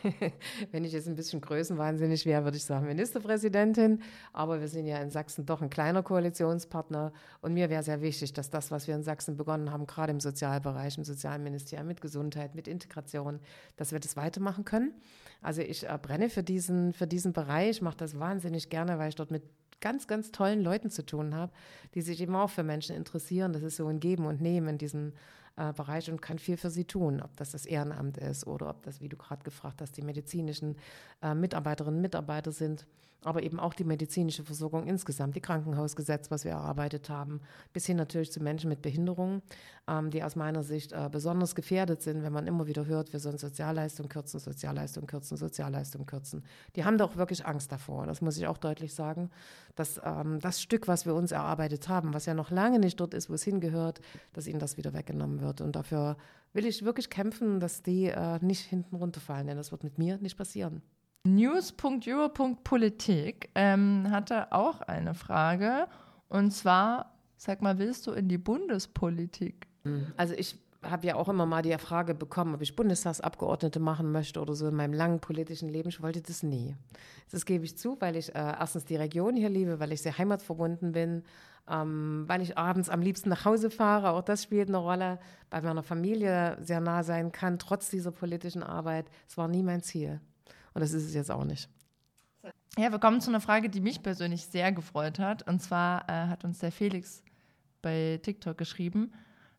Wenn 0.72 0.84
ich 0.84 0.94
jetzt 0.94 1.08
ein 1.08 1.16
bisschen 1.16 1.42
größenwahnsinnig 1.42 2.26
wäre, 2.26 2.44
würde 2.44 2.58
ich 2.58 2.66
sagen 2.66 2.88
Ministerpräsidentin. 2.88 4.02
Aber 4.34 4.60
wir 4.60 4.68
sind 4.68 4.88
ja 4.88 4.98
in 4.98 5.12
Sachsen 5.12 5.46
doch 5.46 5.62
ein 5.62 5.70
kleiner 5.70 6.02
Koalitionspartner. 6.02 7.14
Und 7.42 7.54
mir 7.54 7.70
wäre 7.70 7.84
sehr 7.84 8.02
wichtig, 8.02 8.34
dass 8.34 8.50
das, 8.50 8.72
was 8.72 8.88
wir 8.88 8.96
in 8.96 9.04
Sachsen 9.04 9.38
begonnen 9.38 9.72
haben, 9.72 9.86
gerade 9.86 10.12
im 10.12 10.20
Sozialbereich, 10.20 10.98
im 10.98 11.04
Sozialministerium, 11.04 11.88
mit 11.88 12.02
Gesundheit, 12.02 12.56
mit 12.56 12.68
Integration, 12.68 13.40
dass 13.76 13.92
wir 13.92 14.00
das 14.00 14.18
weitermachen 14.18 14.66
können. 14.66 14.94
Also 15.42 15.62
ich 15.62 15.88
äh, 15.88 16.00
brenne 16.02 16.30
für 16.30 16.44
diesen, 16.44 16.94
für 16.94 17.06
diesen 17.06 17.32
Bereich, 17.32 17.82
mache 17.82 17.98
das 17.98 18.20
wahnsinnig 18.20 18.70
gerne, 18.70 18.98
weil 18.98 19.10
ich 19.10 19.16
dort 19.16 19.30
mit 19.30 19.44
ganz, 19.82 20.08
ganz 20.08 20.32
tollen 20.32 20.62
Leuten 20.62 20.90
zu 20.90 21.06
tun 21.06 21.36
habe, 21.36 21.52
die 21.94 22.02
sich 22.02 22.22
eben 22.22 22.36
auch 22.36 22.50
für 22.50 22.64
Menschen 22.64 22.96
interessieren. 22.96 23.54
Das 23.54 23.62
ist 23.62 23.78
so 23.78 23.88
ein 23.88 24.00
Geben 24.00 24.26
und 24.26 24.42
Nehmen 24.42 24.70
in 24.70 24.78
diesem 24.80 25.14
äh, 25.58 25.74
Bereich 25.74 26.10
und 26.10 26.22
kann 26.22 26.40
viel 26.40 26.56
für 26.58 26.70
sie 26.70 26.86
tun, 26.86 27.22
ob 27.22 27.36
das 27.36 27.52
das 27.52 27.66
Ehrenamt 27.66 28.18
ist 28.18 28.48
oder 28.48 28.70
ob 28.70 28.84
das, 28.84 29.02
wie 29.02 29.10
du 29.10 29.18
gerade 29.18 29.44
gefragt 29.44 29.82
hast, 29.82 29.98
die 29.98 30.02
medizinischen 30.02 30.78
äh, 31.22 31.34
Mitarbeiterinnen 31.34 31.98
und 31.98 32.02
Mitarbeiter 32.02 32.52
sind, 32.52 32.88
aber 33.24 33.44
eben 33.44 33.60
auch 33.60 33.74
die 33.74 33.84
medizinische 33.84 34.44
Versorgung 34.44 34.86
insgesamt, 34.86 35.36
die 35.36 35.42
Krankenhausgesetz, 35.42 36.30
was 36.30 36.46
wir 36.46 36.52
erarbeitet 36.52 37.10
haben, 37.10 37.42
bis 37.74 37.86
hin 37.86 37.98
natürlich 37.98 38.32
zu 38.32 38.42
Menschen 38.42 38.70
mit 38.70 38.82
Behinderungen, 38.82 39.42
ähm, 39.88 40.12
die 40.12 40.24
aus 40.24 40.36
meiner 40.36 40.64
Sicht 40.64 40.94
äh, 40.94 41.10
besonders 41.12 41.56
gefährdet 41.56 42.02
sind, 42.02 42.24
wenn 42.24 42.34
man 42.34 42.48
immer 42.48 42.68
wieder 42.68 42.86
hört, 42.86 43.14
wir 43.14 43.20
sollen 43.20 43.38
Sozialleistung 43.38 44.08
kürzen, 44.08 44.40
Sozialleistung 44.40 45.08
kürzen, 45.08 45.36
Sozialleistung 45.36 46.06
kürzen. 46.06 46.44
Die 46.76 46.86
haben 46.86 46.98
doch 46.98 47.16
wirklich 47.18 47.46
Angst 47.46 47.72
davor, 47.72 48.06
das 48.06 48.22
muss 48.22 48.38
ich 48.38 48.48
auch 48.48 48.58
deutlich 48.58 48.94
sagen, 48.94 49.30
dass 49.76 50.00
ähm, 50.04 50.40
das 50.40 50.62
Stück, 50.62 50.88
was 50.88 51.06
wir 51.06 51.16
uns 51.16 51.32
erarbeitet 51.32 51.90
haben, 51.90 52.14
was 52.14 52.26
ja 52.26 52.34
noch 52.34 52.52
lange 52.52 52.80
nicht 52.80 53.00
dort 53.00 53.14
ist, 53.14 53.30
wo 53.30 53.34
es 53.34 53.44
hingehört, 53.44 54.00
dass 54.34 54.48
ihnen 54.48 54.60
das 54.60 54.78
wieder 54.78 54.94
weggenommen 54.94 55.42
wird. 55.42 55.62
Und 55.62 55.76
dafür 55.76 56.18
will 56.54 56.66
ich 56.66 56.86
wirklich 56.86 57.10
kämpfen, 57.10 57.60
dass 57.60 57.82
die 57.82 58.06
äh, 58.06 58.40
nicht 58.42 58.62
hinten 58.62 58.96
runterfallen, 58.96 59.48
denn 59.48 59.58
das 59.58 59.72
wird 59.72 59.84
mit 59.84 59.98
mir 59.98 60.18
nicht 60.20 60.38
passieren. 60.38 60.82
News.euro.politik 61.36 63.50
ähm, 63.56 64.08
hatte 64.10 64.52
auch 64.52 64.82
eine 64.82 65.14
Frage. 65.14 65.88
Und 66.30 66.52
zwar, 66.52 67.14
sag 67.38 67.62
mal, 67.62 67.80
willst 67.80 68.06
du 68.08 68.12
in 68.12 68.28
die 68.28 68.38
Bundespolitik? 68.38 69.68
Also 70.18 70.34
ich 70.34 70.58
habe 70.84 71.08
ja 71.08 71.16
auch 71.16 71.30
immer 71.30 71.46
mal 71.46 71.62
die 71.62 71.76
Frage 71.78 72.14
bekommen, 72.14 72.56
ob 72.56 72.62
ich 72.62 72.76
Bundestagsabgeordnete 72.76 73.80
machen 73.80 74.12
möchte 74.12 74.42
oder 74.42 74.54
so 74.54 74.68
in 74.68 74.76
meinem 74.76 74.94
langen 74.94 75.20
politischen 75.20 75.70
Leben. 75.70 75.90
Ich 75.90 76.02
wollte 76.02 76.22
das 76.22 76.44
nie. 76.44 76.76
Das 77.32 77.46
gebe 77.46 77.66
ich 77.66 77.78
zu, 77.78 77.98
weil 78.00 78.16
ich 78.16 78.34
äh, 78.36 78.56
erstens 78.60 78.86
die 78.86 78.96
Region 78.96 79.36
hier 79.36 79.50
liebe, 79.50 79.80
weil 79.80 79.92
ich 79.92 80.02
sehr 80.02 80.18
heimatverbunden 80.18 80.92
bin, 80.92 81.24
ähm, 81.70 82.26
weil 82.28 82.42
ich 82.42 82.58
abends 82.58 82.90
am 82.90 83.02
liebsten 83.02 83.30
nach 83.30 83.46
Hause 83.46 83.70
fahre. 83.70 84.12
Auch 84.12 84.24
das 84.24 84.44
spielt 84.44 84.70
eine 84.70 84.78
Rolle, 84.78 85.20
bei 85.50 85.62
meiner 85.62 85.84
Familie 85.84 86.58
sehr 86.62 86.80
nah 86.80 87.04
sein 87.04 87.32
kann, 87.32 87.60
trotz 87.60 87.90
dieser 87.90 88.12
politischen 88.12 88.64
Arbeit. 88.64 89.10
Es 89.28 89.38
war 89.38 89.48
nie 89.48 89.64
mein 89.64 89.82
Ziel. 89.82 90.22
Und 90.78 90.82
das 90.82 90.94
ist 90.94 91.06
es 91.06 91.16
jetzt 91.16 91.32
auch 91.32 91.44
nicht. 91.44 91.68
Ja, 92.78 92.92
wir 92.92 93.00
kommen 93.00 93.20
zu 93.20 93.32
einer 93.32 93.42
Frage, 93.42 93.68
die 93.68 93.82
mich 93.82 94.04
persönlich 94.04 94.46
sehr 94.46 94.72
gefreut 94.72 95.18
hat. 95.18 95.42
Und 95.48 95.60
zwar 95.60 96.08
äh, 96.08 96.28
hat 96.28 96.44
uns 96.44 96.60
der 96.60 96.72
Felix 96.72 97.24
bei 97.82 98.20
TikTok 98.22 98.56
geschrieben, 98.60 99.12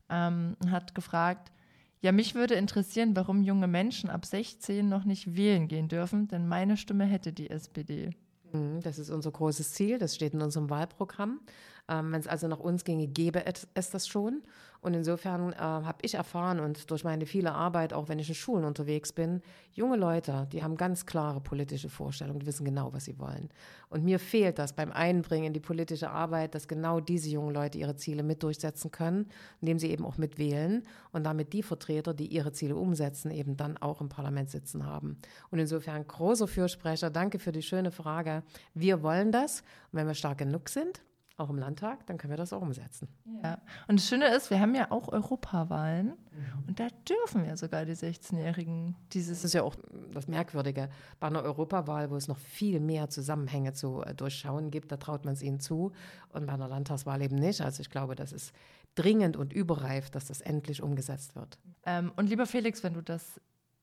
ähm, 0.09 0.55
und 0.61 0.71
hat 0.71 0.95
gefragt, 0.95 1.51
ja, 1.99 2.13
mich 2.13 2.35
würde 2.35 2.53
interessieren, 2.53 3.17
warum 3.17 3.43
junge 3.43 3.67
Menschen 3.67 4.09
ab 4.09 4.25
16 4.25 4.87
noch 4.87 5.03
nicht 5.03 5.35
wählen 5.35 5.67
gehen 5.67 5.89
dürfen, 5.89 6.29
denn 6.29 6.47
meine 6.47 6.77
Stimme 6.77 7.03
hätte 7.03 7.33
die 7.33 7.49
SPD. 7.49 8.11
Mhm, 8.53 8.79
das 8.81 8.97
ist 8.97 9.09
unser 9.09 9.31
großes 9.31 9.73
Ziel, 9.73 9.99
das 9.99 10.15
steht 10.15 10.33
in 10.33 10.41
unserem 10.41 10.69
Wahlprogramm. 10.69 11.41
Ähm, 11.89 12.11
Wenn 12.11 12.19
es 12.19 12.27
also 12.27 12.47
nach 12.47 12.59
uns 12.59 12.85
ginge, 12.85 13.07
gäbe 13.07 13.43
es 13.45 13.89
das 13.89 14.07
schon. 14.07 14.43
Und 14.81 14.93
insofern 14.93 15.51
äh, 15.51 15.57
habe 15.57 15.97
ich 16.03 16.13
erfahren 16.13 16.61
und 16.61 16.89
durch 16.89 17.03
meine 17.03 17.25
viele 17.25 17.51
Arbeit, 17.51 17.91
auch 17.91 18.07
wenn 18.07 18.17
ich 18.17 18.29
in 18.29 18.35
Schulen 18.35 18.63
unterwegs 18.63 19.11
bin, 19.11 19.41
junge 19.73 19.97
Leute, 19.97 20.47
die 20.53 20.63
haben 20.63 20.77
ganz 20.77 21.05
klare 21.05 21.41
politische 21.41 21.89
Vorstellungen, 21.89 22.39
die 22.39 22.45
wissen 22.45 22.63
genau, 22.63 22.93
was 22.93 23.03
sie 23.03 23.19
wollen. 23.19 23.49
Und 23.89 24.05
mir 24.05 24.19
fehlt 24.19 24.57
das 24.57 24.71
beim 24.71 24.93
Einbringen 24.93 25.47
in 25.47 25.53
die 25.53 25.59
politische 25.59 26.09
Arbeit, 26.09 26.55
dass 26.55 26.69
genau 26.69 27.01
diese 27.01 27.29
jungen 27.29 27.53
Leute 27.53 27.77
ihre 27.77 27.97
Ziele 27.97 28.23
mit 28.23 28.41
durchsetzen 28.41 28.89
können, 28.89 29.29
indem 29.59 29.79
sie 29.79 29.89
eben 29.89 30.05
auch 30.05 30.17
mitwählen 30.17 30.85
und 31.11 31.25
damit 31.25 31.51
die 31.51 31.63
Vertreter, 31.63 32.13
die 32.13 32.27
ihre 32.27 32.53
Ziele 32.53 32.77
umsetzen, 32.77 33.31
eben 33.31 33.57
dann 33.57 33.75
auch 33.77 33.99
im 33.99 34.07
Parlament 34.07 34.49
sitzen 34.49 34.85
haben. 34.85 35.17
Und 35.51 35.59
insofern 35.59 36.07
großer 36.07 36.47
Fürsprecher, 36.47 37.09
danke 37.09 37.39
für 37.39 37.51
die 37.51 37.63
schöne 37.63 37.91
Frage. 37.91 38.43
Wir 38.73 39.03
wollen 39.03 39.33
das. 39.33 39.59
Und 39.91 39.99
wenn 39.99 40.07
wir 40.07 40.13
stark 40.13 40.37
genug 40.37 40.69
sind, 40.69 41.01
auch 41.39 41.49
im 41.49 41.57
Landtag, 41.57 42.05
dann 42.05 42.17
können 42.17 42.31
wir 42.31 42.37
das 42.37 42.53
auch 42.53 42.61
umsetzen. 42.61 43.07
Ja, 43.43 43.59
und 43.87 43.99
das 43.99 44.07
Schöne 44.07 44.33
ist, 44.35 44.49
wir 44.49 44.59
haben 44.59 44.75
ja 44.75 44.91
auch 44.91 45.07
Europawahlen 45.07 46.07
mhm. 46.07 46.67
und 46.67 46.79
da 46.79 46.87
dürfen 47.07 47.45
ja 47.45 47.55
sogar 47.55 47.85
die 47.85 47.95
16-Jährigen 47.95 48.95
dieses. 49.13 49.39
Das 49.39 49.45
ist 49.45 49.53
ja 49.53 49.63
auch 49.63 49.75
das 50.13 50.27
Merkwürdige. 50.27 50.89
Bei 51.19 51.27
einer 51.27 51.43
Europawahl, 51.43 52.11
wo 52.11 52.15
es 52.15 52.27
noch 52.27 52.37
viel 52.37 52.79
mehr 52.79 53.09
Zusammenhänge 53.09 53.73
zu 53.73 54.01
äh, 54.03 54.13
durchschauen 54.13 54.71
gibt, 54.71 54.91
da 54.91 54.97
traut 54.97 55.25
man 55.25 55.33
es 55.33 55.41
ihnen 55.41 55.59
zu 55.59 55.91
und 56.29 56.45
bei 56.45 56.53
einer 56.53 56.67
Landtagswahl 56.67 57.21
eben 57.21 57.35
nicht. 57.35 57.61
Also 57.61 57.81
ich 57.81 57.89
glaube, 57.89 58.15
das 58.15 58.31
ist 58.31 58.53
dringend 58.95 59.37
und 59.37 59.53
überreif, 59.53 60.09
dass 60.09 60.25
das 60.25 60.41
endlich 60.41 60.81
umgesetzt 60.81 61.35
wird. 61.35 61.57
Ähm, 61.85 62.11
und 62.15 62.29
lieber 62.29 62.45
Felix, 62.45 62.83
wenn 62.83 62.93
du 62.93 63.01
das 63.01 63.39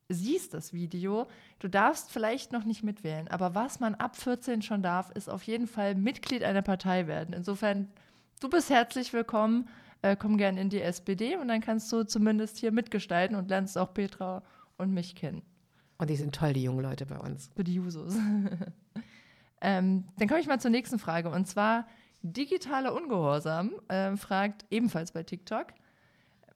siehst, 0.08 0.54
das 0.54 0.72
Video, 0.72 1.26
du 1.58 1.68
darfst 1.68 2.10
vielleicht 2.10 2.52
noch 2.52 2.64
nicht 2.64 2.82
mitwählen, 2.82 3.28
aber 3.28 3.54
was 3.54 3.80
man 3.80 3.94
ab 3.94 4.16
14 4.16 4.62
schon 4.62 4.82
darf, 4.82 5.10
ist 5.10 5.28
auf 5.28 5.42
jeden 5.42 5.66
Fall 5.66 5.94
Mitglied 5.94 6.42
einer 6.42 6.62
Partei 6.62 7.06
werden. 7.06 7.34
Insofern, 7.34 7.88
du 8.40 8.48
bist 8.48 8.70
herzlich 8.70 9.12
willkommen. 9.12 9.68
Äh, 10.02 10.16
komm 10.16 10.36
gern 10.36 10.58
in 10.58 10.68
die 10.68 10.80
SPD 10.80 11.36
und 11.36 11.48
dann 11.48 11.60
kannst 11.60 11.90
du 11.90 12.04
zumindest 12.04 12.58
hier 12.58 12.70
mitgestalten 12.70 13.36
und 13.36 13.48
lernst 13.48 13.78
auch 13.78 13.94
Petra 13.94 14.42
und 14.76 14.92
mich 14.92 15.14
kennen. 15.14 15.42
Und 15.98 16.10
die 16.10 16.16
sind 16.16 16.34
toll, 16.34 16.52
die 16.52 16.62
jungen 16.62 16.82
Leute 16.82 17.06
bei 17.06 17.18
uns. 17.18 17.50
Für 17.56 17.64
die 17.64 17.75
Jusos. 17.75 18.14
ähm, 19.60 20.04
dann 20.18 20.28
komme 20.28 20.40
ich 20.40 20.46
mal 20.46 20.60
zur 20.60 20.70
nächsten 20.70 20.98
Frage. 20.98 21.30
Und 21.30 21.46
zwar, 21.46 21.86
digitaler 22.22 22.94
Ungehorsam 22.94 23.72
äh, 23.88 24.14
fragt 24.16 24.66
ebenfalls 24.70 25.12
bei 25.12 25.22
TikTok. 25.22 25.68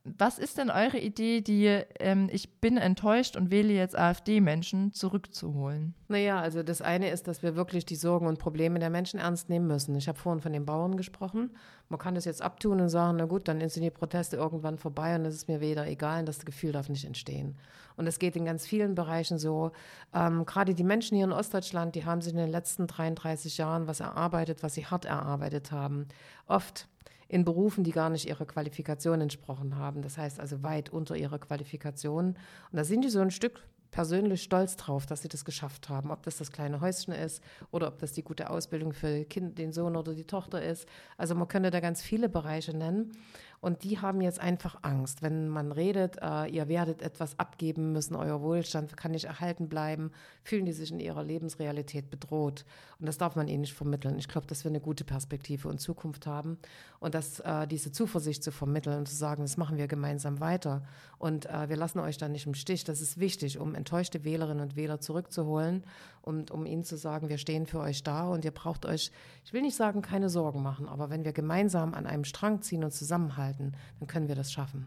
Was 0.04 0.38
ist 0.38 0.56
denn 0.56 0.70
eure 0.70 0.98
Idee, 0.98 1.42
die 1.42 1.66
ähm, 1.98 2.30
ich 2.32 2.60
bin 2.60 2.78
enttäuscht 2.78 3.36
und 3.36 3.50
wähle 3.50 3.74
jetzt 3.74 3.98
AfD-Menschen 3.98 4.94
zurückzuholen? 4.94 5.94
Naja, 6.08 6.40
also 6.40 6.62
das 6.62 6.80
eine 6.80 7.10
ist, 7.10 7.28
dass 7.28 7.42
wir 7.42 7.54
wirklich 7.54 7.84
die 7.84 7.96
Sorgen 7.96 8.26
und 8.26 8.38
Probleme 8.38 8.78
der 8.78 8.88
Menschen 8.88 9.20
ernst 9.20 9.50
nehmen 9.50 9.66
müssen. 9.66 9.94
Ich 9.96 10.08
habe 10.08 10.18
vorhin 10.18 10.40
von 10.40 10.54
den 10.54 10.64
Bauern 10.64 10.96
gesprochen. 10.96 11.50
Man 11.90 11.98
kann 11.98 12.14
das 12.14 12.24
jetzt 12.24 12.40
abtun 12.40 12.80
und 12.80 12.88
sagen, 12.88 13.18
na 13.18 13.26
gut, 13.26 13.46
dann 13.46 13.60
sind 13.68 13.82
die 13.82 13.90
Proteste 13.90 14.36
irgendwann 14.36 14.78
vorbei 14.78 15.14
und 15.16 15.26
es 15.26 15.34
ist 15.34 15.48
mir 15.48 15.60
wieder 15.60 15.86
egal 15.86 16.20
und 16.20 16.26
das 16.26 16.46
Gefühl 16.46 16.72
darf 16.72 16.88
nicht 16.88 17.04
entstehen. 17.04 17.56
Und 17.96 18.06
es 18.06 18.18
geht 18.18 18.36
in 18.36 18.46
ganz 18.46 18.66
vielen 18.66 18.94
Bereichen 18.94 19.38
so. 19.38 19.72
Ähm, 20.14 20.46
Gerade 20.46 20.74
die 20.74 20.84
Menschen 20.84 21.16
hier 21.16 21.26
in 21.26 21.32
Ostdeutschland, 21.32 21.94
die 21.94 22.06
haben 22.06 22.22
sich 22.22 22.32
in 22.32 22.38
den 22.38 22.50
letzten 22.50 22.86
33 22.86 23.58
Jahren 23.58 23.86
was 23.86 24.00
erarbeitet, 24.00 24.62
was 24.62 24.74
sie 24.74 24.86
hart 24.86 25.04
erarbeitet 25.04 25.72
haben. 25.72 26.08
Oft 26.46 26.88
in 27.30 27.44
Berufen, 27.44 27.84
die 27.84 27.92
gar 27.92 28.10
nicht 28.10 28.26
ihrer 28.26 28.44
Qualifikation 28.44 29.20
entsprochen 29.20 29.76
haben. 29.76 30.02
Das 30.02 30.18
heißt 30.18 30.40
also 30.40 30.64
weit 30.64 30.90
unter 30.90 31.16
ihrer 31.16 31.38
Qualifikation. 31.38 32.30
Und 32.30 32.76
da 32.76 32.82
sind 32.82 33.02
die 33.02 33.08
so 33.08 33.20
ein 33.20 33.30
Stück 33.30 33.62
persönlich 33.92 34.42
stolz 34.42 34.76
drauf, 34.76 35.06
dass 35.06 35.22
sie 35.22 35.28
das 35.28 35.44
geschafft 35.44 35.88
haben. 35.88 36.10
Ob 36.10 36.24
das 36.24 36.38
das 36.38 36.50
kleine 36.50 36.80
Häuschen 36.80 37.12
ist 37.12 37.40
oder 37.70 37.86
ob 37.86 37.98
das 38.00 38.12
die 38.12 38.24
gute 38.24 38.50
Ausbildung 38.50 38.92
für 38.92 39.24
kind, 39.24 39.58
den 39.58 39.72
Sohn 39.72 39.94
oder 39.94 40.12
die 40.14 40.24
Tochter 40.24 40.60
ist. 40.62 40.88
Also 41.16 41.36
man 41.36 41.46
könnte 41.46 41.70
da 41.70 41.78
ganz 41.78 42.02
viele 42.02 42.28
Bereiche 42.28 42.76
nennen. 42.76 43.12
Und 43.60 43.84
die 43.84 43.98
haben 43.98 44.22
jetzt 44.22 44.40
einfach 44.40 44.78
Angst. 44.82 45.20
Wenn 45.20 45.48
man 45.48 45.70
redet, 45.70 46.16
äh, 46.22 46.46
ihr 46.46 46.68
werdet 46.68 47.02
etwas 47.02 47.38
abgeben 47.38 47.92
müssen, 47.92 48.16
euer 48.16 48.40
Wohlstand 48.40 48.96
kann 48.96 49.10
nicht 49.10 49.26
erhalten 49.26 49.68
bleiben, 49.68 50.12
fühlen 50.42 50.64
die 50.64 50.72
sich 50.72 50.90
in 50.90 50.98
ihrer 50.98 51.22
Lebensrealität 51.22 52.10
bedroht. 52.10 52.64
Und 52.98 53.06
das 53.06 53.18
darf 53.18 53.36
man 53.36 53.48
ihnen 53.48 53.60
nicht 53.60 53.74
vermitteln. 53.74 54.18
Ich 54.18 54.28
glaube, 54.28 54.46
dass 54.46 54.64
wir 54.64 54.70
eine 54.70 54.80
gute 54.80 55.04
Perspektive 55.04 55.68
und 55.68 55.78
Zukunft 55.78 56.26
haben. 56.26 56.58
Und 57.00 57.14
dass 57.14 57.40
äh, 57.40 57.66
diese 57.66 57.92
Zuversicht 57.92 58.42
zu 58.42 58.50
vermitteln 58.50 58.98
und 58.98 59.08
zu 59.08 59.14
sagen, 59.14 59.42
das 59.42 59.58
machen 59.58 59.76
wir 59.76 59.88
gemeinsam 59.88 60.40
weiter. 60.40 60.82
Und 61.18 61.44
äh, 61.44 61.68
wir 61.68 61.76
lassen 61.76 61.98
euch 61.98 62.16
da 62.16 62.28
nicht 62.28 62.46
im 62.46 62.54
Stich. 62.54 62.84
Das 62.84 63.02
ist 63.02 63.20
wichtig, 63.20 63.58
um 63.58 63.74
enttäuschte 63.74 64.24
Wählerinnen 64.24 64.62
und 64.62 64.76
Wähler 64.76 65.00
zurückzuholen 65.00 65.84
und 66.22 66.50
um 66.50 66.66
ihnen 66.66 66.84
zu 66.84 66.96
sagen, 66.96 67.28
wir 67.28 67.38
stehen 67.38 67.66
für 67.66 67.80
euch 67.80 68.02
da 68.02 68.28
und 68.28 68.44
ihr 68.44 68.50
braucht 68.50 68.84
euch, 68.84 69.10
ich 69.44 69.52
will 69.52 69.62
nicht 69.62 69.76
sagen, 69.76 70.02
keine 70.02 70.28
Sorgen 70.28 70.62
machen, 70.62 70.88
aber 70.88 71.10
wenn 71.10 71.24
wir 71.24 71.32
gemeinsam 71.32 71.94
an 71.94 72.06
einem 72.06 72.24
Strang 72.24 72.62
ziehen 72.62 72.84
und 72.84 72.92
zusammenhalten, 72.92 73.49
dann 73.58 73.74
können 74.06 74.28
wir 74.28 74.34
das 74.34 74.52
schaffen. 74.52 74.86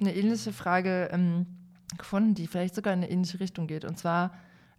Eine 0.00 0.14
ähnliche 0.14 0.52
Frage 0.52 1.08
ähm, 1.12 1.46
gefunden, 1.98 2.34
die 2.34 2.46
vielleicht 2.46 2.74
sogar 2.74 2.92
in 2.92 3.00
eine 3.00 3.10
ähnliche 3.10 3.40
Richtung 3.40 3.66
geht. 3.66 3.84
Und 3.84 3.98
zwar 3.98 4.32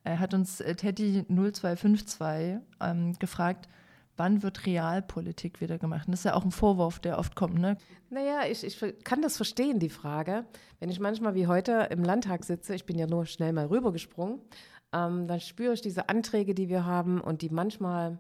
äh, 0.04 0.18
hat 0.18 0.34
uns 0.34 0.62
äh, 0.62 0.76
Teddy 0.76 1.26
0252 1.28 2.60
ähm, 2.80 3.14
gefragt, 3.20 3.70
wann 4.18 4.44
wird 4.44 4.66
Realpolitik 4.66 5.62
wieder 5.62 5.78
gemacht? 5.78 6.08
Und 6.08 6.12
das 6.12 6.22
ist 6.22 6.26
ja 6.26 6.34
auch 6.34 6.44
ein 6.46 6.52
Vorwurf, 6.52 7.00
der 7.00 7.18
oft 7.18 7.36
kommt, 7.36 7.60
ne? 7.60 7.78
Naja, 8.10 8.42
ich, 8.50 8.64
ich 8.64 9.04
kann 9.04 9.22
das 9.22 9.38
verstehen, 9.38 9.80
die 9.80 9.90
Frage. 9.90 10.46
Wenn 10.80 10.90
ich 10.90 11.00
manchmal 11.00 11.34
wie 11.36 11.48
heute 11.48 11.88
im 11.92 12.04
Landtag 12.04 12.44
sitze, 12.44 12.76
ich 12.76 12.86
bin 12.86 12.98
ja 12.98 13.08
nur 13.08 13.26
schnell 13.26 13.54
mal 13.54 13.68
rübergesprungen 13.68 14.42
ähm, 14.94 15.28
dann 15.28 15.40
spüre 15.40 15.74
ich 15.74 15.82
diese 15.82 16.10
Anträge, 16.10 16.54
die 16.54 16.70
wir 16.70 16.86
haben 16.86 17.22
und 17.22 17.42
die 17.42 17.50
manchmal 17.50 18.20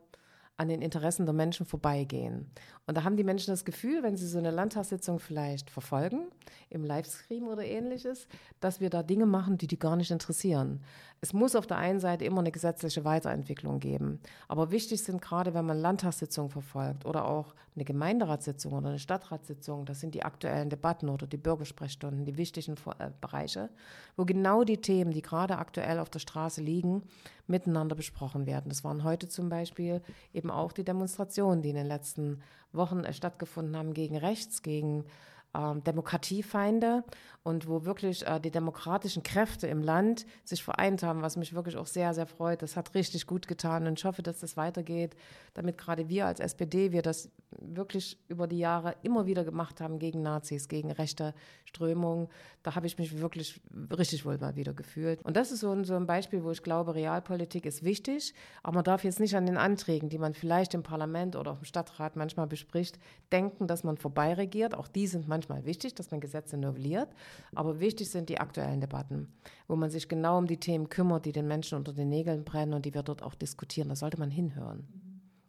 an 0.61 0.67
den 0.67 0.83
Interessen 0.83 1.25
der 1.25 1.33
Menschen 1.33 1.65
vorbeigehen. 1.65 2.45
Und 2.85 2.95
da 2.95 3.03
haben 3.03 3.17
die 3.17 3.23
Menschen 3.23 3.51
das 3.51 3.65
Gefühl, 3.65 4.03
wenn 4.03 4.15
sie 4.15 4.27
so 4.27 4.37
eine 4.37 4.51
Landtagssitzung 4.51 5.17
vielleicht 5.17 5.71
verfolgen, 5.71 6.27
im 6.69 6.85
Livestream 6.85 7.47
oder 7.47 7.65
ähnliches, 7.65 8.27
dass 8.59 8.79
wir 8.79 8.91
da 8.91 9.01
Dinge 9.01 9.25
machen, 9.25 9.57
die 9.57 9.65
die 9.65 9.79
gar 9.79 9.95
nicht 9.95 10.11
interessieren. 10.11 10.83
Es 11.23 11.33
muss 11.33 11.55
auf 11.55 11.67
der 11.67 11.77
einen 11.77 11.99
Seite 11.99 12.25
immer 12.25 12.39
eine 12.39 12.51
gesetzliche 12.51 13.05
Weiterentwicklung 13.05 13.79
geben. 13.79 14.19
Aber 14.47 14.71
wichtig 14.71 15.03
sind 15.03 15.21
gerade, 15.21 15.53
wenn 15.53 15.67
man 15.67 15.77
Landtagssitzungen 15.77 16.49
verfolgt 16.49 17.05
oder 17.05 17.27
auch 17.27 17.53
eine 17.75 17.85
Gemeinderatssitzung 17.85 18.73
oder 18.73 18.89
eine 18.89 18.97
Stadtratssitzung, 18.97 19.85
das 19.85 19.99
sind 19.99 20.15
die 20.15 20.23
aktuellen 20.23 20.71
Debatten 20.71 21.09
oder 21.09 21.27
die 21.27 21.37
Bürgersprechstunden, 21.37 22.25
die 22.25 22.37
wichtigen 22.37 22.75
äh, 22.97 23.11
Bereiche, 23.21 23.69
wo 24.17 24.25
genau 24.25 24.63
die 24.63 24.81
Themen, 24.81 25.11
die 25.11 25.21
gerade 25.21 25.59
aktuell 25.59 25.99
auf 25.99 26.09
der 26.09 26.17
Straße 26.17 26.59
liegen, 26.59 27.03
miteinander 27.45 27.95
besprochen 27.95 28.47
werden. 28.47 28.69
Das 28.69 28.83
waren 28.83 29.03
heute 29.03 29.29
zum 29.29 29.47
Beispiel 29.47 30.01
eben 30.33 30.49
auch 30.49 30.71
die 30.71 30.83
Demonstrationen, 30.83 31.61
die 31.61 31.69
in 31.69 31.75
den 31.75 31.87
letzten 31.87 32.41
Wochen 32.73 33.03
äh, 33.03 33.13
stattgefunden 33.13 33.77
haben 33.77 33.93
gegen 33.93 34.17
rechts, 34.17 34.63
gegen 34.63 35.05
ähm, 35.53 35.83
Demokratiefeinde 35.83 37.03
und 37.43 37.67
wo 37.67 37.85
wirklich 37.85 38.25
äh, 38.25 38.39
die 38.39 38.51
demokratischen 38.51 39.23
Kräfte 39.23 39.67
im 39.67 39.81
Land 39.81 40.25
sich 40.43 40.63
vereint 40.63 41.03
haben, 41.03 41.21
was 41.21 41.37
mich 41.37 41.53
wirklich 41.53 41.75
auch 41.75 41.87
sehr, 41.87 42.13
sehr 42.13 42.27
freut. 42.27 42.61
Das 42.61 42.77
hat 42.77 42.93
richtig 42.93 43.25
gut 43.25 43.47
getan 43.47 43.87
und 43.87 43.99
ich 43.99 44.05
hoffe, 44.05 44.21
dass 44.21 44.39
das 44.39 44.57
weitergeht, 44.57 45.15
damit 45.53 45.77
gerade 45.77 46.07
wir 46.07 46.27
als 46.27 46.39
SPD, 46.39 46.91
wir 46.91 47.01
das 47.01 47.29
wirklich 47.59 48.17
über 48.27 48.47
die 48.47 48.59
Jahre 48.59 48.95
immer 49.01 49.25
wieder 49.25 49.43
gemacht 49.43 49.81
haben 49.81 49.99
gegen 49.99 50.21
Nazis, 50.21 50.67
gegen 50.67 50.91
rechte 50.91 51.33
Strömungen. 51.65 52.29
Da 52.63 52.75
habe 52.75 52.87
ich 52.87 52.97
mich 52.97 53.19
wirklich 53.19 53.59
richtig 53.97 54.25
wohl 54.25 54.37
mal 54.37 54.55
wieder 54.55 54.73
gefühlt. 54.73 55.21
Und 55.23 55.35
das 55.35 55.51
ist 55.51 55.61
so 55.61 55.71
ein, 55.71 55.83
so 55.83 55.95
ein 55.95 56.05
Beispiel, 56.05 56.43
wo 56.43 56.51
ich 56.51 56.63
glaube, 56.63 56.95
Realpolitik 56.95 57.65
ist 57.65 57.83
wichtig, 57.83 58.33
aber 58.63 58.75
man 58.75 58.83
darf 58.83 59.03
jetzt 59.03 59.19
nicht 59.19 59.35
an 59.35 59.47
den 59.47 59.57
Anträgen, 59.57 60.09
die 60.09 60.19
man 60.19 60.33
vielleicht 60.33 60.73
im 60.73 60.83
Parlament 60.83 61.35
oder 61.35 61.51
auch 61.51 61.59
im 61.59 61.65
Stadtrat 61.65 62.15
manchmal 62.15 62.47
bespricht, 62.47 62.99
denken, 63.31 63.67
dass 63.67 63.83
man 63.83 63.97
vorbeiregiert. 63.97 64.75
Auch 64.75 64.87
die 64.87 65.07
sind 65.07 65.27
manchmal 65.27 65.40
wichtig, 65.49 65.95
dass 65.95 66.11
man 66.11 66.19
Gesetze 66.19 66.57
novelliert. 66.57 67.09
Aber 67.55 67.79
wichtig 67.79 68.09
sind 68.09 68.29
die 68.29 68.39
aktuellen 68.39 68.81
Debatten, 68.81 69.31
wo 69.67 69.75
man 69.75 69.89
sich 69.89 70.07
genau 70.07 70.37
um 70.37 70.47
die 70.47 70.59
Themen 70.59 70.89
kümmert, 70.89 71.25
die 71.25 71.31
den 71.31 71.47
Menschen 71.47 71.77
unter 71.77 71.93
den 71.93 72.09
Nägeln 72.09 72.43
brennen 72.43 72.73
und 72.73 72.85
die 72.85 72.93
wir 72.93 73.03
dort 73.03 73.23
auch 73.23 73.35
diskutieren. 73.35 73.89
Da 73.89 73.95
sollte 73.95 74.19
man 74.19 74.31
hinhören. 74.31 74.87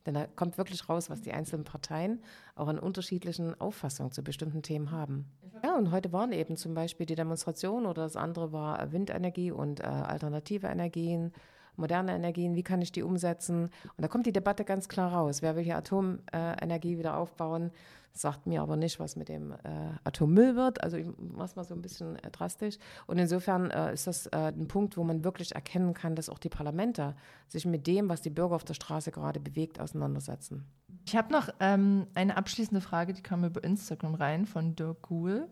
Denn 0.06 0.14
da 0.14 0.26
kommt 0.26 0.58
wirklich 0.58 0.88
raus, 0.88 1.10
was 1.10 1.20
die 1.20 1.32
einzelnen 1.32 1.64
Parteien 1.64 2.20
auch 2.56 2.68
an 2.68 2.78
unterschiedlichen 2.78 3.58
Auffassungen 3.60 4.12
zu 4.12 4.24
bestimmten 4.24 4.62
Themen 4.62 4.90
haben. 4.90 5.26
Ja, 5.62 5.76
und 5.76 5.92
heute 5.92 6.12
waren 6.12 6.32
eben 6.32 6.56
zum 6.56 6.74
Beispiel 6.74 7.06
die 7.06 7.14
Demonstration 7.14 7.86
oder 7.86 8.02
das 8.02 8.16
andere 8.16 8.52
war 8.52 8.90
Windenergie 8.90 9.52
und 9.52 9.80
äh, 9.80 9.84
alternative 9.84 10.66
Energien, 10.66 11.32
moderne 11.76 12.14
Energien, 12.14 12.54
wie 12.54 12.64
kann 12.64 12.82
ich 12.82 12.92
die 12.92 13.02
umsetzen? 13.02 13.64
Und 13.64 14.02
da 14.02 14.08
kommt 14.08 14.26
die 14.26 14.32
Debatte 14.32 14.64
ganz 14.64 14.88
klar 14.88 15.12
raus. 15.12 15.40
Wer 15.40 15.56
will 15.56 15.62
hier 15.62 15.76
Atomenergie 15.76 16.98
wieder 16.98 17.16
aufbauen? 17.16 17.70
Sagt 18.14 18.46
mir 18.46 18.62
aber 18.62 18.76
nicht, 18.76 19.00
was 19.00 19.16
mit 19.16 19.28
dem 19.28 19.52
äh, 19.52 19.56
Atommüll 20.04 20.54
wird. 20.56 20.82
Also 20.82 20.96
ich 20.96 21.06
mache 21.18 21.56
mal 21.56 21.64
so 21.64 21.74
ein 21.74 21.82
bisschen 21.82 22.16
äh, 22.16 22.30
drastisch. 22.30 22.76
Und 23.06 23.18
insofern 23.18 23.70
äh, 23.70 23.92
ist 23.92 24.06
das 24.06 24.26
äh, 24.26 24.52
ein 24.52 24.68
Punkt, 24.68 24.96
wo 24.96 25.04
man 25.04 25.24
wirklich 25.24 25.54
erkennen 25.54 25.94
kann, 25.94 26.14
dass 26.14 26.28
auch 26.28 26.38
die 26.38 26.48
Parlamente 26.48 27.14
sich 27.48 27.64
mit 27.64 27.86
dem, 27.86 28.08
was 28.08 28.20
die 28.20 28.30
Bürger 28.30 28.54
auf 28.54 28.64
der 28.64 28.74
Straße 28.74 29.10
gerade 29.12 29.40
bewegt, 29.40 29.80
auseinandersetzen. 29.80 30.64
Ich 31.06 31.16
habe 31.16 31.32
noch 31.32 31.48
ähm, 31.60 32.06
eine 32.14 32.36
abschließende 32.36 32.80
Frage, 32.80 33.12
die 33.12 33.22
kam 33.22 33.44
über 33.44 33.64
Instagram 33.64 34.14
rein 34.14 34.46
von 34.46 34.76
Dirk 34.76 35.02
Kuhl. 35.02 35.48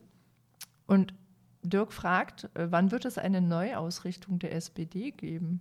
Und 0.87 1.15
Dirk 1.63 1.93
fragt, 1.93 2.45
äh, 2.55 2.69
wann 2.71 2.91
wird 2.91 3.05
es 3.05 3.19
eine 3.19 3.41
Neuausrichtung 3.41 4.39
der 4.39 4.55
SPD 4.55 5.11
geben? 5.13 5.61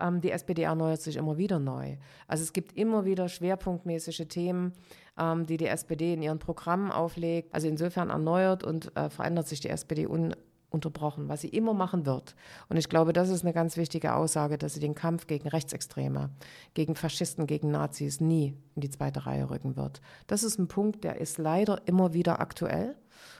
Ähm, 0.00 0.20
die 0.20 0.30
SPD 0.30 0.62
erneuert 0.62 1.00
sich 1.00 1.16
immer 1.16 1.36
wieder 1.36 1.58
neu. 1.58 1.96
Also 2.26 2.42
es 2.42 2.52
gibt 2.52 2.76
immer 2.76 3.04
wieder 3.04 3.28
schwerpunktmäßige 3.28 4.26
Themen, 4.28 4.72
ähm, 5.18 5.46
die 5.46 5.56
die 5.56 5.66
SPD 5.66 6.14
in 6.14 6.22
ihren 6.22 6.38
Programmen 6.38 6.90
auflegt. 6.90 7.54
Also 7.54 7.68
insofern 7.68 8.10
erneuert 8.10 8.64
und 8.64 8.96
äh, 8.96 9.10
verändert 9.10 9.48
sich 9.48 9.60
die 9.60 9.68
SPD 9.70 10.06
un 10.06 10.34
unterbrochen, 10.74 11.28
was 11.28 11.40
sie 11.40 11.48
immer 11.48 11.72
machen 11.72 12.04
wird. 12.04 12.34
Und 12.68 12.76
ich 12.76 12.88
glaube, 12.88 13.12
das 13.12 13.30
ist 13.30 13.44
eine 13.44 13.54
ganz 13.54 13.76
wichtige 13.76 14.14
Aussage, 14.14 14.58
dass 14.58 14.74
sie 14.74 14.80
den 14.80 14.94
Kampf 14.94 15.26
gegen 15.26 15.48
Rechtsextreme, 15.48 16.30
gegen 16.74 16.96
Faschisten, 16.96 17.46
gegen 17.46 17.70
Nazis 17.70 18.20
nie 18.20 18.54
in 18.74 18.80
die 18.80 18.90
zweite 18.90 19.24
Reihe 19.24 19.48
rücken 19.48 19.76
wird. 19.76 20.02
Das 20.26 20.42
ist 20.42 20.58
ein 20.58 20.66
Punkt, 20.68 21.04
der 21.04 21.20
ist 21.20 21.38
leider 21.38 21.80
immer 21.86 22.12
wieder 22.12 22.40
aktuell. 22.40 22.96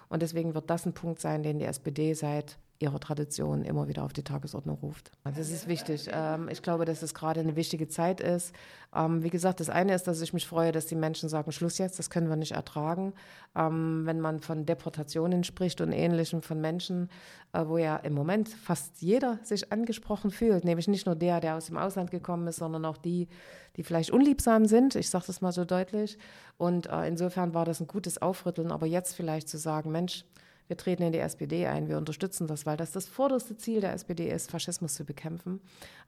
Und 0.09 0.23
deswegen 0.23 0.55
wird 0.55 0.71
das 0.71 0.87
ein 0.87 0.95
Punkt 0.95 1.21
sein, 1.21 1.43
den 1.43 1.59
die 1.59 1.65
SPD 1.65 2.15
seit 2.15 2.57
ihrer 2.81 2.99
Tradition 2.99 3.63
immer 3.63 3.89
wieder 3.89 4.05
auf 4.05 4.13
die 4.13 4.23
Tagesordnung 4.23 4.79
ruft. 4.83 5.13
Das 5.25 5.51
ist 5.51 5.69
wichtig. 5.69 6.09
Ähm, 6.13 6.49
ich 6.49 6.63
glaube, 6.63 6.85
dass 6.85 7.03
es 7.03 7.15
gerade 7.15 7.41
eine 7.41 7.57
wichtige 7.57 7.89
Zeit 7.89 8.21
ist. 8.21 8.53
Ähm, 8.95 9.23
wie 9.23 9.31
gesagt, 9.31 9.61
das 9.61 9.71
eine 9.71 9.95
ist, 9.95 10.07
dass 10.07 10.21
ich 10.21 10.33
mich 10.33 10.47
freue, 10.47 10.73
dass 10.73 10.87
die 10.87 10.97
Menschen 10.97 11.29
sagen, 11.29 11.53
Schluss 11.53 11.79
jetzt, 11.79 11.99
das 11.99 12.11
können 12.11 12.29
wir 12.29 12.37
nicht 12.37 12.53
ertragen. 12.53 13.13
Ähm, 13.57 14.03
wenn 14.05 14.21
man 14.21 14.41
von 14.41 14.67
Deportationen 14.67 15.45
spricht 15.45 15.81
und 15.81 15.93
Ähnlichem 15.93 16.43
von 16.43 16.61
Menschen, 16.61 17.09
äh, 17.53 17.65
wo 17.67 17.79
ja 17.79 17.97
im 17.97 18.13
Moment 18.13 18.49
fast 18.49 19.01
jeder 19.01 19.39
sich 19.43 19.73
angesprochen 19.73 20.31
fühlt, 20.31 20.65
nämlich 20.65 20.89
nicht 20.89 21.07
nur 21.07 21.15
der, 21.15 21.41
der 21.41 21.57
aus 21.57 21.67
dem 21.67 21.77
Ausland 21.77 22.11
gekommen 22.11 22.47
ist, 22.49 22.57
sondern 22.57 22.85
auch 22.85 22.97
die, 22.97 23.29
die 23.77 23.85
vielleicht 23.85 24.11
unliebsam 24.11 24.67
sind. 24.67 24.97
Ich 24.97 25.11
sage 25.11 25.25
das 25.27 25.41
mal 25.41 25.53
so 25.53 25.65
deutlich. 25.65 26.19
Und 26.59 26.87
äh, 26.87 27.07
insofern 27.07 27.55
war 27.55 27.65
das 27.65 27.81
ein 27.81 27.87
gutes 27.87 28.21
Aufrütteln. 28.21 28.73
Aber 28.73 28.87
jetzt 28.87 29.15
vielleicht 29.15 29.49
zu 29.49 29.59
sagen, 29.59 29.91
Mensch, 29.93 30.25
wir 30.67 30.77
treten 30.77 31.03
in 31.03 31.13
die 31.13 31.19
SPD 31.19 31.67
ein, 31.67 31.89
wir 31.89 31.99
unterstützen 31.99 32.47
das, 32.47 32.65
weil 32.65 32.77
das 32.77 32.93
das 32.93 33.07
vorderste 33.07 33.57
Ziel 33.57 33.81
der 33.81 33.93
SPD 33.93 34.31
ist, 34.31 34.51
Faschismus 34.51 34.95
zu 34.95 35.05
bekämpfen. 35.05 35.61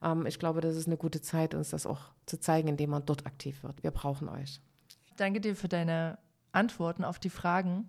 Ähm, 0.02 0.26
ich 0.26 0.38
glaube, 0.38 0.60
das 0.60 0.76
ist 0.76 0.86
eine 0.86 0.96
gute 0.96 1.20
Zeit, 1.20 1.54
uns 1.54 1.70
das 1.70 1.86
auch 1.86 2.00
zu 2.24 2.38
zeigen, 2.38 2.68
indem 2.68 2.90
man 2.90 3.04
dort 3.04 3.26
aktiv 3.26 3.62
wird. 3.62 3.82
Wir 3.82 3.90
brauchen 3.90 4.28
euch. 4.28 4.60
Danke 5.16 5.40
dir 5.40 5.56
für 5.56 5.68
deine 5.68 6.18
Antworten 6.52 7.04
auf 7.04 7.18
die 7.18 7.30
Fragen. 7.30 7.86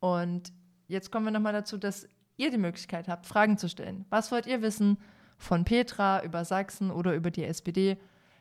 Und 0.00 0.52
jetzt 0.88 1.10
kommen 1.10 1.24
wir 1.24 1.32
nochmal 1.32 1.52
dazu, 1.52 1.78
dass 1.78 2.06
ihr 2.36 2.50
die 2.50 2.58
Möglichkeit 2.58 3.08
habt, 3.08 3.26
Fragen 3.26 3.56
zu 3.56 3.68
stellen. 3.68 4.04
Was 4.10 4.32
wollt 4.32 4.46
ihr 4.46 4.62
wissen 4.62 4.98
von 5.38 5.64
Petra 5.64 6.22
über 6.22 6.44
Sachsen 6.44 6.90
oder 6.90 7.14
über 7.14 7.30
die 7.30 7.44
SPD? 7.44 7.98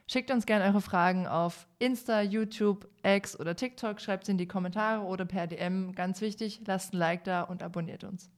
Schickt 0.08 0.31
uns 0.31 0.46
gerne 0.46 0.65
eure 0.65 0.81
Fragen 0.81 1.27
auf 1.27 1.67
Insta, 1.79 2.22
YouTube, 2.22 2.88
X 3.03 3.39
oder 3.39 3.55
TikTok. 3.55 4.01
Schreibt 4.01 4.25
sie 4.25 4.34
in 4.34 4.38
die 4.38 4.48
Kommentare 4.48 5.03
oder 5.05 5.25
per 5.25 5.48
DM. 5.48 5.93
Ganz 5.93 6.22
wichtig, 6.22 6.62
lasst 6.65 6.93
ein 6.93 6.98
Like 6.98 7.24
da 7.24 7.43
und 7.43 7.63
abonniert 7.63 8.03
uns. 8.03 8.29